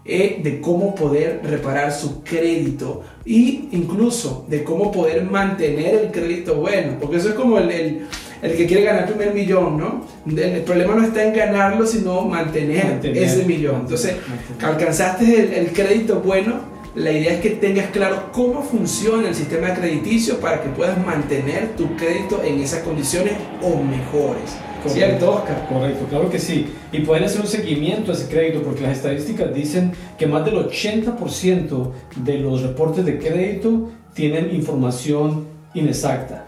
eh, 0.10 0.40
de 0.42 0.62
cómo 0.62 0.96
poder 0.96 1.42
reparar 1.44 1.92
su 1.92 2.24
crédito 2.24 3.04
e 3.26 3.68
incluso 3.72 4.46
de 4.48 4.64
cómo 4.64 4.90
poder 4.90 5.24
mantener 5.24 5.96
el 5.96 6.12
crédito 6.12 6.56
bueno, 6.56 6.94
porque 7.00 7.18
eso 7.18 7.30
es 7.30 7.36
como 7.36 7.58
el, 7.60 8.08
el, 8.42 8.56
que 8.56 8.66
quiere 8.66 8.84
ganar 8.84 9.04
el 9.04 9.10
primer 9.10 9.34
millón, 9.34 9.78
¿no? 9.78 10.06
El, 10.26 10.62
problema 10.62 10.96
no 10.96 11.04
está 11.04 11.26
en 11.26 11.34
ganarlo, 11.34 11.86
sino 11.86 12.22
mantener, 12.22 13.02
ese 13.04 13.44
millón. 13.44 13.82
Entonces, 13.82 14.16
alcanzaste 14.62 15.26
el, 15.26 15.54
el 15.54 15.74
crédito 15.74 16.22
bueno, 16.22 16.62
la 16.96 17.12
idea 17.12 17.34
es 17.34 17.42
que 17.42 17.50
tengas 17.50 17.88
claro 17.92 18.32
cómo 18.32 18.64
funciona 18.64 19.28
el 19.28 19.36
sistema 19.36 19.74
crediticio 19.74 20.40
para 20.40 20.62
que 20.64 20.70
puedas 20.70 20.98
mantener 21.06 21.76
tu 21.76 21.98
crédito 21.98 22.42
en 22.44 22.62
esas 22.62 22.82
condiciones 22.84 23.34
o 23.62 23.84
mejores. 23.84 24.56
¿Cierto, 24.86 25.36
Oscar? 25.36 25.68
Correcto, 25.68 26.06
claro 26.10 26.30
que 26.30 26.40
sí. 26.40 26.68
Y 26.92 27.00
pueden 27.00 27.24
hacer 27.24 27.42
un 27.42 27.48
seguimiento 27.48 28.12
a 28.12 28.16
ese 28.16 28.28
crédito 28.28 28.62
porque 28.62 28.82
las 28.82 28.98
estadísticas 28.98 29.54
dicen 29.54 29.92
que 30.18 30.28
más 30.28 30.46
del 30.46 30.56
80% 30.56 31.92
de 32.18 32.38
los 32.38 32.62
reportes 32.62 33.06
de 33.06 33.18
crédito 33.18 33.90
tienen 34.14 34.56
información 34.56 35.48
inexacta, 35.74 36.46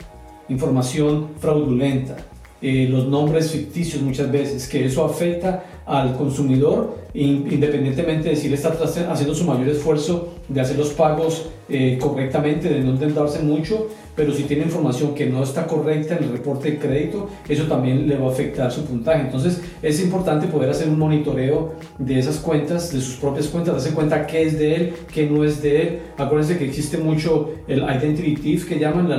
información 0.48 1.30
fraudulenta, 1.40 2.18
eh, 2.62 2.88
los 2.90 3.08
nombres 3.08 3.52
ficticios 3.52 4.02
muchas 4.02 4.32
veces, 4.32 4.68
que 4.68 4.86
eso 4.86 5.06
afecta 5.06 5.64
al 5.86 6.16
consumidor 6.18 7.00
independientemente 7.14 8.30
de 8.30 8.36
si 8.36 8.48
él 8.48 8.54
está 8.54 8.70
haciendo 9.10 9.34
su 9.34 9.44
mayor 9.46 9.68
esfuerzo 9.70 10.34
de 10.48 10.62
hacer 10.62 10.78
los 10.78 10.90
pagos 10.90 11.48
eh, 11.68 11.98
correctamente, 12.00 12.70
de 12.70 12.82
no 12.82 12.92
endeudarse 12.92 13.40
mucho, 13.40 13.88
pero 14.20 14.34
si 14.34 14.44
tiene 14.44 14.64
información 14.64 15.16
que 15.16 15.28
no 15.28 15.42
está 15.42 15.66
correcta 15.66 16.18
en 16.18 16.26
el 16.26 16.32
reporte 16.34 16.72
de 16.72 16.78
crédito, 16.78 17.30
eso 17.48 17.64
también 17.68 18.06
le 18.06 18.18
va 18.18 18.28
a 18.28 18.32
afectar 18.32 18.70
su 18.70 18.84
puntaje. 18.84 19.22
Entonces 19.22 19.62
es 19.82 20.04
importante 20.04 20.48
poder 20.48 20.70
hacer 20.70 20.90
un 20.90 21.00
monitoreo 21.00 21.76
de 21.98 22.20
esas 22.20 22.40
cuentas, 22.40 22.92
de 22.92 23.00
sus 23.00 23.16
propias 23.16 23.48
cuentas, 23.48 23.76
darse 23.76 23.92
cuenta 23.96 24.28
qué 24.28 24.42
es 24.42 24.60
de 24.60 24.76
él, 24.76 24.94
qué 25.14 25.26
no 25.26 25.46
es 25.46 25.62
de 25.62 25.82
él. 25.82 26.00
Acuérdense 26.18 26.58
que 26.58 26.66
existe 26.66 26.98
mucho 26.98 27.52
el 27.66 27.80
identity 27.80 28.36
thief 28.36 28.68
que 28.68 28.78
llaman 28.78 29.10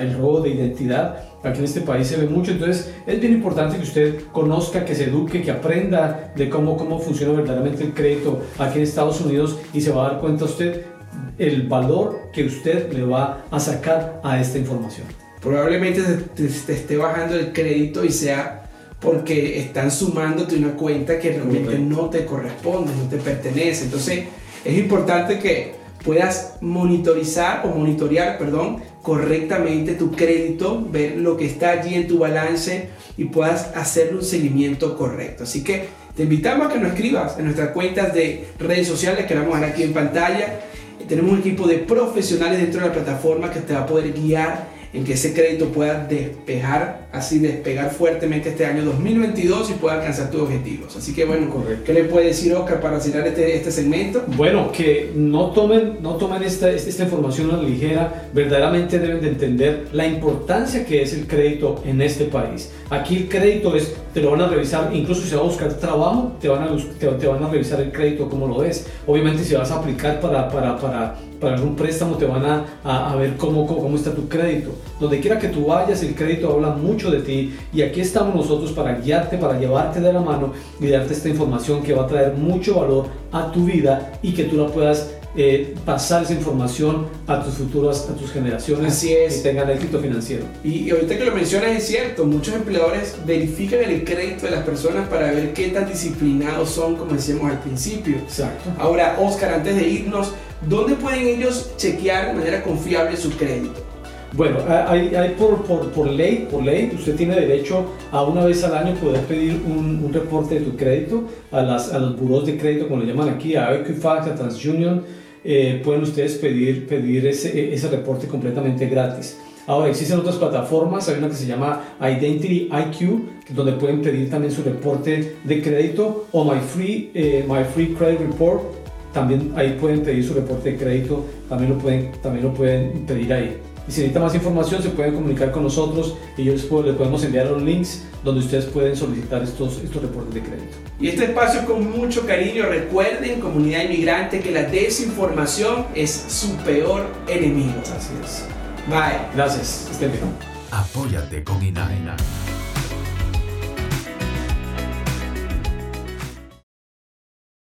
el 0.00 0.16
robo 0.16 0.40
de 0.40 0.48
identidad 0.48 1.16
Aquí 1.42 1.58
en 1.58 1.64
este 1.64 1.82
país 1.82 2.08
se 2.08 2.16
ve 2.16 2.26
mucho, 2.26 2.50
entonces 2.50 2.92
es 3.06 3.20
bien 3.20 3.34
importante 3.34 3.76
que 3.76 3.84
usted 3.84 4.20
conozca, 4.32 4.84
que 4.84 4.96
se 4.96 5.04
eduque, 5.04 5.42
que 5.42 5.52
aprenda 5.52 6.32
de 6.34 6.48
cómo, 6.48 6.76
cómo 6.76 6.98
funciona 6.98 7.34
verdaderamente 7.34 7.84
el 7.84 7.94
crédito 7.94 8.40
aquí 8.58 8.78
en 8.78 8.84
Estados 8.84 9.20
Unidos 9.20 9.56
y 9.72 9.80
se 9.80 9.92
va 9.92 10.06
a 10.06 10.12
dar 10.12 10.20
cuenta 10.20 10.46
usted 10.46 10.95
el 11.38 11.68
valor 11.68 12.30
que 12.32 12.44
usted 12.44 12.92
le 12.92 13.04
va 13.04 13.44
a 13.50 13.60
sacar 13.60 14.20
a 14.22 14.40
esta 14.40 14.58
información. 14.58 15.06
Probablemente 15.40 16.02
te, 16.34 16.44
te 16.48 16.72
esté 16.72 16.96
bajando 16.96 17.36
el 17.36 17.52
crédito 17.52 18.04
y 18.04 18.10
sea 18.10 18.62
porque 19.00 19.60
están 19.60 19.90
sumándote 19.90 20.56
una 20.56 20.72
cuenta 20.72 21.18
que 21.18 21.30
realmente 21.30 21.78
no 21.78 22.08
te 22.08 22.24
corresponde, 22.24 22.92
no 22.96 23.08
te 23.08 23.18
pertenece. 23.18 23.84
Entonces 23.84 24.24
es 24.64 24.78
importante 24.78 25.38
que 25.38 25.74
puedas 26.04 26.54
monitorizar 26.60 27.66
o 27.66 27.68
monitorear, 27.68 28.38
perdón, 28.38 28.82
correctamente 29.02 29.94
tu 29.94 30.10
crédito, 30.12 30.84
ver 30.90 31.16
lo 31.16 31.36
que 31.36 31.46
está 31.46 31.70
allí 31.70 31.94
en 31.94 32.08
tu 32.08 32.18
balance 32.18 32.88
y 33.16 33.26
puedas 33.26 33.70
hacerle 33.76 34.18
un 34.18 34.24
seguimiento 34.24 34.96
correcto. 34.96 35.44
Así 35.44 35.62
que 35.62 35.88
te 36.16 36.24
invitamos 36.24 36.66
a 36.66 36.72
que 36.72 36.78
nos 36.78 36.92
escribas 36.92 37.38
en 37.38 37.44
nuestras 37.44 37.70
cuentas 37.70 38.14
de 38.14 38.48
redes 38.58 38.88
sociales 38.88 39.26
que 39.26 39.34
vamos 39.34 39.54
a 39.54 39.60
ver 39.60 39.70
aquí 39.70 39.82
en 39.82 39.92
pantalla. 39.92 40.60
Tenemos 41.08 41.32
un 41.32 41.38
equipo 41.38 41.66
de 41.66 41.78
profesionales 41.78 42.60
dentro 42.60 42.80
de 42.80 42.88
la 42.88 42.92
plataforma 42.92 43.50
que 43.50 43.60
te 43.60 43.74
va 43.74 43.80
a 43.80 43.86
poder 43.86 44.12
guiar 44.12 44.75
en 44.92 45.04
que 45.04 45.14
ese 45.14 45.34
crédito 45.34 45.66
pueda 45.66 46.06
despejar, 46.06 47.08
así 47.12 47.38
despegar 47.38 47.90
fuertemente 47.90 48.50
este 48.50 48.66
año 48.66 48.84
2022 48.84 49.70
y 49.70 49.72
pueda 49.74 49.96
alcanzar 49.96 50.30
tus 50.30 50.42
objetivos. 50.42 50.96
Así 50.96 51.14
que 51.14 51.24
bueno, 51.24 51.48
¿qué 51.84 51.92
le 51.92 52.04
puede 52.04 52.26
decir 52.26 52.54
Oscar 52.54 52.80
para 52.80 53.00
cerrar 53.00 53.26
este, 53.26 53.56
este 53.56 53.70
segmento? 53.70 54.24
Bueno, 54.36 54.70
que 54.72 55.12
no 55.14 55.50
tomen, 55.50 55.98
no 56.00 56.16
tomen 56.16 56.42
esta, 56.42 56.70
esta 56.70 57.04
información 57.04 57.50
a 57.50 57.56
la 57.56 57.62
ligera, 57.62 58.28
verdaderamente 58.32 58.98
deben 58.98 59.20
de 59.20 59.28
entender 59.28 59.88
la 59.92 60.06
importancia 60.06 60.84
que 60.84 61.02
es 61.02 61.12
el 61.12 61.26
crédito 61.26 61.82
en 61.84 62.00
este 62.00 62.26
país. 62.26 62.70
Aquí 62.90 63.16
el 63.16 63.28
crédito 63.28 63.74
es, 63.74 63.94
te 64.14 64.20
lo 64.20 64.30
van 64.30 64.42
a 64.42 64.48
revisar, 64.48 64.90
incluso 64.94 65.22
si 65.22 65.34
vas 65.34 65.42
a 65.42 65.46
buscar 65.46 65.74
trabajo, 65.74 66.36
te 66.40 66.48
van 66.48 66.62
a, 66.62 66.76
te, 66.98 67.26
van 67.26 67.42
a 67.42 67.48
revisar 67.48 67.80
el 67.80 67.90
crédito 67.90 68.28
como 68.28 68.46
lo 68.46 68.62
es. 68.62 68.86
Obviamente 69.06 69.42
si 69.42 69.54
vas 69.54 69.70
a 69.70 69.76
aplicar 69.76 70.20
para, 70.20 70.48
para, 70.48 70.78
para, 70.78 71.16
para 71.40 71.56
algún 71.56 71.76
préstamo, 71.76 72.16
te 72.16 72.24
van 72.24 72.44
a, 72.44 72.64
a, 72.84 73.16
ver 73.16 73.36
cómo, 73.36 73.66
cómo, 73.66 73.80
cómo 73.80 73.96
está 73.96 74.14
tu 74.14 74.28
crédito. 74.28 74.70
Donde 75.00 75.20
quiera 75.20 75.38
que 75.38 75.48
tú 75.48 75.66
vayas, 75.66 76.02
el 76.02 76.14
crédito 76.14 76.52
habla 76.52 76.70
mucho 76.70 77.10
de 77.10 77.20
ti 77.20 77.54
y 77.72 77.82
aquí 77.82 78.00
estamos 78.00 78.34
nosotros 78.34 78.72
para 78.72 78.98
guiarte, 78.98 79.36
para 79.38 79.58
llevarte 79.58 80.00
de 80.00 80.12
la 80.12 80.20
mano 80.20 80.52
y 80.80 80.88
darte 80.88 81.12
esta 81.12 81.28
información 81.28 81.82
que 81.82 81.92
va 81.92 82.04
a 82.04 82.06
traer 82.06 82.34
mucho 82.34 82.80
valor 82.80 83.06
a 83.32 83.50
tu 83.52 83.64
vida 83.64 84.12
y 84.22 84.32
que 84.32 84.44
tú 84.44 84.56
la 84.56 84.68
puedas 84.68 85.10
eh, 85.38 85.74
pasar 85.84 86.22
esa 86.22 86.32
información 86.32 87.08
a 87.26 87.44
tus 87.44 87.54
futuras, 87.54 88.08
a 88.10 88.14
tus 88.14 88.32
generaciones 88.32 88.94
Así 88.94 89.12
es. 89.12 89.40
y 89.40 89.42
tengan 89.42 89.68
éxito 89.68 90.00
financiero. 90.00 90.46
Y, 90.64 90.88
ahorita 90.88 91.18
que 91.18 91.26
lo 91.26 91.34
mencionas 91.34 91.72
es 91.72 91.86
cierto, 91.86 92.24
muchos 92.24 92.54
empleadores 92.54 93.16
verifican 93.26 93.80
el 93.80 94.02
crédito 94.02 94.46
de 94.46 94.52
las 94.52 94.64
personas 94.64 95.06
para 95.08 95.30
ver 95.32 95.52
qué 95.52 95.68
tan 95.68 95.86
disciplinados 95.86 96.70
son, 96.70 96.96
como 96.96 97.12
decíamos 97.12 97.50
al 97.50 97.60
principio. 97.60 98.16
Exacto. 98.16 98.70
Ahora, 98.78 99.18
Oscar, 99.20 99.52
antes 99.52 99.76
de 99.76 99.86
irnos, 99.86 100.32
¿dónde 100.68 100.94
pueden 100.96 101.26
ellos 101.26 101.72
chequear 101.76 102.28
de 102.28 102.34
manera 102.34 102.62
confiable 102.62 103.16
su 103.16 103.30
crédito? 103.30 103.86
Bueno, 104.32 104.58
hay, 104.68 105.34
por, 105.38 106.08
ley, 106.08 106.46
por 106.50 106.62
ley, 106.62 106.92
usted 106.94 107.16
tiene 107.16 107.36
derecho 107.36 107.86
a 108.10 108.22
una 108.22 108.44
vez 108.44 108.62
al 108.64 108.76
año 108.76 108.94
poder 108.96 109.20
pedir 109.22 109.62
un, 109.66 110.10
reporte 110.12 110.56
de 110.56 110.60
tu 110.60 110.76
crédito 110.76 111.24
a, 111.50 111.62
las, 111.62 111.92
a 111.92 111.98
los 111.98 112.18
buros 112.18 112.44
de 112.44 112.58
crédito, 112.58 112.86
como 112.88 113.00
lo 113.00 113.06
llaman 113.06 113.30
aquí, 113.30 113.56
a 113.56 113.74
Equifax, 113.74 114.26
a 114.26 114.34
TransUnion, 114.34 115.04
eh, 115.42 115.80
pueden 115.82 116.02
ustedes 116.02 116.34
pedir, 116.34 116.86
pedir 116.86 117.26
ese, 117.26 117.72
ese 117.72 117.88
reporte 117.88 118.26
completamente 118.26 118.86
gratis. 118.86 119.38
Ahora, 119.66 119.88
existen 119.88 120.18
otras 120.18 120.36
plataformas, 120.36 121.08
hay 121.08 121.18
una 121.18 121.28
que 121.28 121.34
se 121.34 121.46
llama 121.46 121.82
Identity 122.00 122.68
IQ, 122.70 123.54
donde 123.54 123.72
pueden 123.72 124.02
pedir 124.02 124.28
también 124.28 124.52
su 124.52 124.62
reporte 124.62 125.36
de 125.42 125.62
crédito, 125.62 126.26
o 126.32 126.44
My 126.44 126.60
Free, 126.60 127.10
eh, 127.14 127.44
My 127.48 127.64
Free 127.64 127.94
Credit 127.94 128.20
Report, 128.20 128.85
también 129.16 129.50
ahí 129.56 129.78
pueden 129.80 130.02
pedir 130.02 130.22
su 130.22 130.34
reporte 130.34 130.72
de 130.72 130.76
crédito, 130.76 131.24
también 131.48 131.72
lo 131.72 131.78
pueden, 131.78 132.12
también 132.22 132.44
lo 132.44 132.52
pueden 132.52 133.06
pedir 133.06 133.32
ahí. 133.32 133.56
Y 133.88 133.92
si 133.92 134.00
necesitan 134.00 134.24
más 134.24 134.34
información, 134.34 134.82
se 134.82 134.90
pueden 134.90 135.14
comunicar 135.14 135.52
con 135.52 135.62
nosotros 135.62 136.18
y 136.36 136.44
yo 136.44 136.52
les, 136.52 136.64
podemos 136.64 137.24
enviar 137.24 137.46
los 137.46 137.62
links 137.62 138.04
donde 138.22 138.40
ustedes 138.40 138.66
pueden 138.66 138.94
solicitar 138.94 139.42
estos, 139.42 139.78
estos 139.82 140.02
reportes 140.02 140.34
de 140.34 140.42
crédito. 140.42 140.76
Y 141.00 141.08
este 141.08 141.24
espacio 141.24 141.64
con 141.64 141.90
mucho 141.98 142.26
cariño, 142.26 142.66
recuerden, 142.66 143.40
comunidad 143.40 143.84
inmigrante, 143.84 144.40
que 144.40 144.50
la 144.50 144.64
desinformación 144.64 145.86
es 145.94 146.10
su 146.28 146.54
peor 146.56 147.06
enemigo. 147.26 147.80
Así 147.96 148.12
es. 148.22 148.44
Bye. 148.86 149.34
Gracias. 149.34 149.88
Estén 149.90 150.12
bien. 150.12 150.24
Apóyate 150.70 151.42
con 151.42 151.62
INAINA. 151.62 152.16